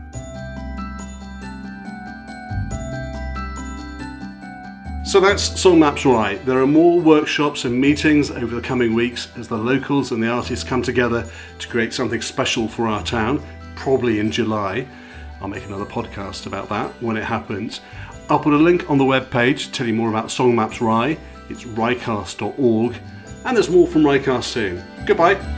So 5.08 5.20
that's 5.20 5.58
Song 5.58 5.78
Maps 5.78 6.04
Rye. 6.04 6.34
There 6.44 6.60
are 6.60 6.66
more 6.66 7.00
workshops 7.00 7.64
and 7.64 7.80
meetings 7.80 8.30
over 8.30 8.54
the 8.54 8.60
coming 8.60 8.92
weeks 8.92 9.28
as 9.38 9.48
the 9.48 9.56
locals 9.56 10.12
and 10.12 10.22
the 10.22 10.28
artists 10.28 10.62
come 10.62 10.82
together 10.82 11.26
to 11.60 11.68
create 11.68 11.94
something 11.94 12.20
special 12.20 12.68
for 12.68 12.86
our 12.86 13.02
town, 13.02 13.42
probably 13.74 14.18
in 14.18 14.30
July. 14.30 14.86
I'll 15.40 15.48
make 15.48 15.64
another 15.64 15.86
podcast 15.86 16.44
about 16.44 16.68
that 16.68 16.90
when 17.02 17.16
it 17.16 17.24
happens. 17.24 17.80
I'll 18.28 18.38
put 18.38 18.52
a 18.52 18.58
link 18.58 18.90
on 18.90 18.98
the 18.98 19.04
webpage 19.04 19.64
to 19.64 19.72
tell 19.72 19.86
you 19.86 19.94
more 19.94 20.10
about 20.10 20.30
Song 20.30 20.54
Maps 20.54 20.82
Rye. 20.82 21.16
It's 21.48 21.64
ryecast.org. 21.64 22.94
And 23.46 23.56
there's 23.56 23.70
more 23.70 23.86
from 23.86 24.02
Ryecast 24.02 24.44
soon. 24.44 24.84
Goodbye. 25.06 25.57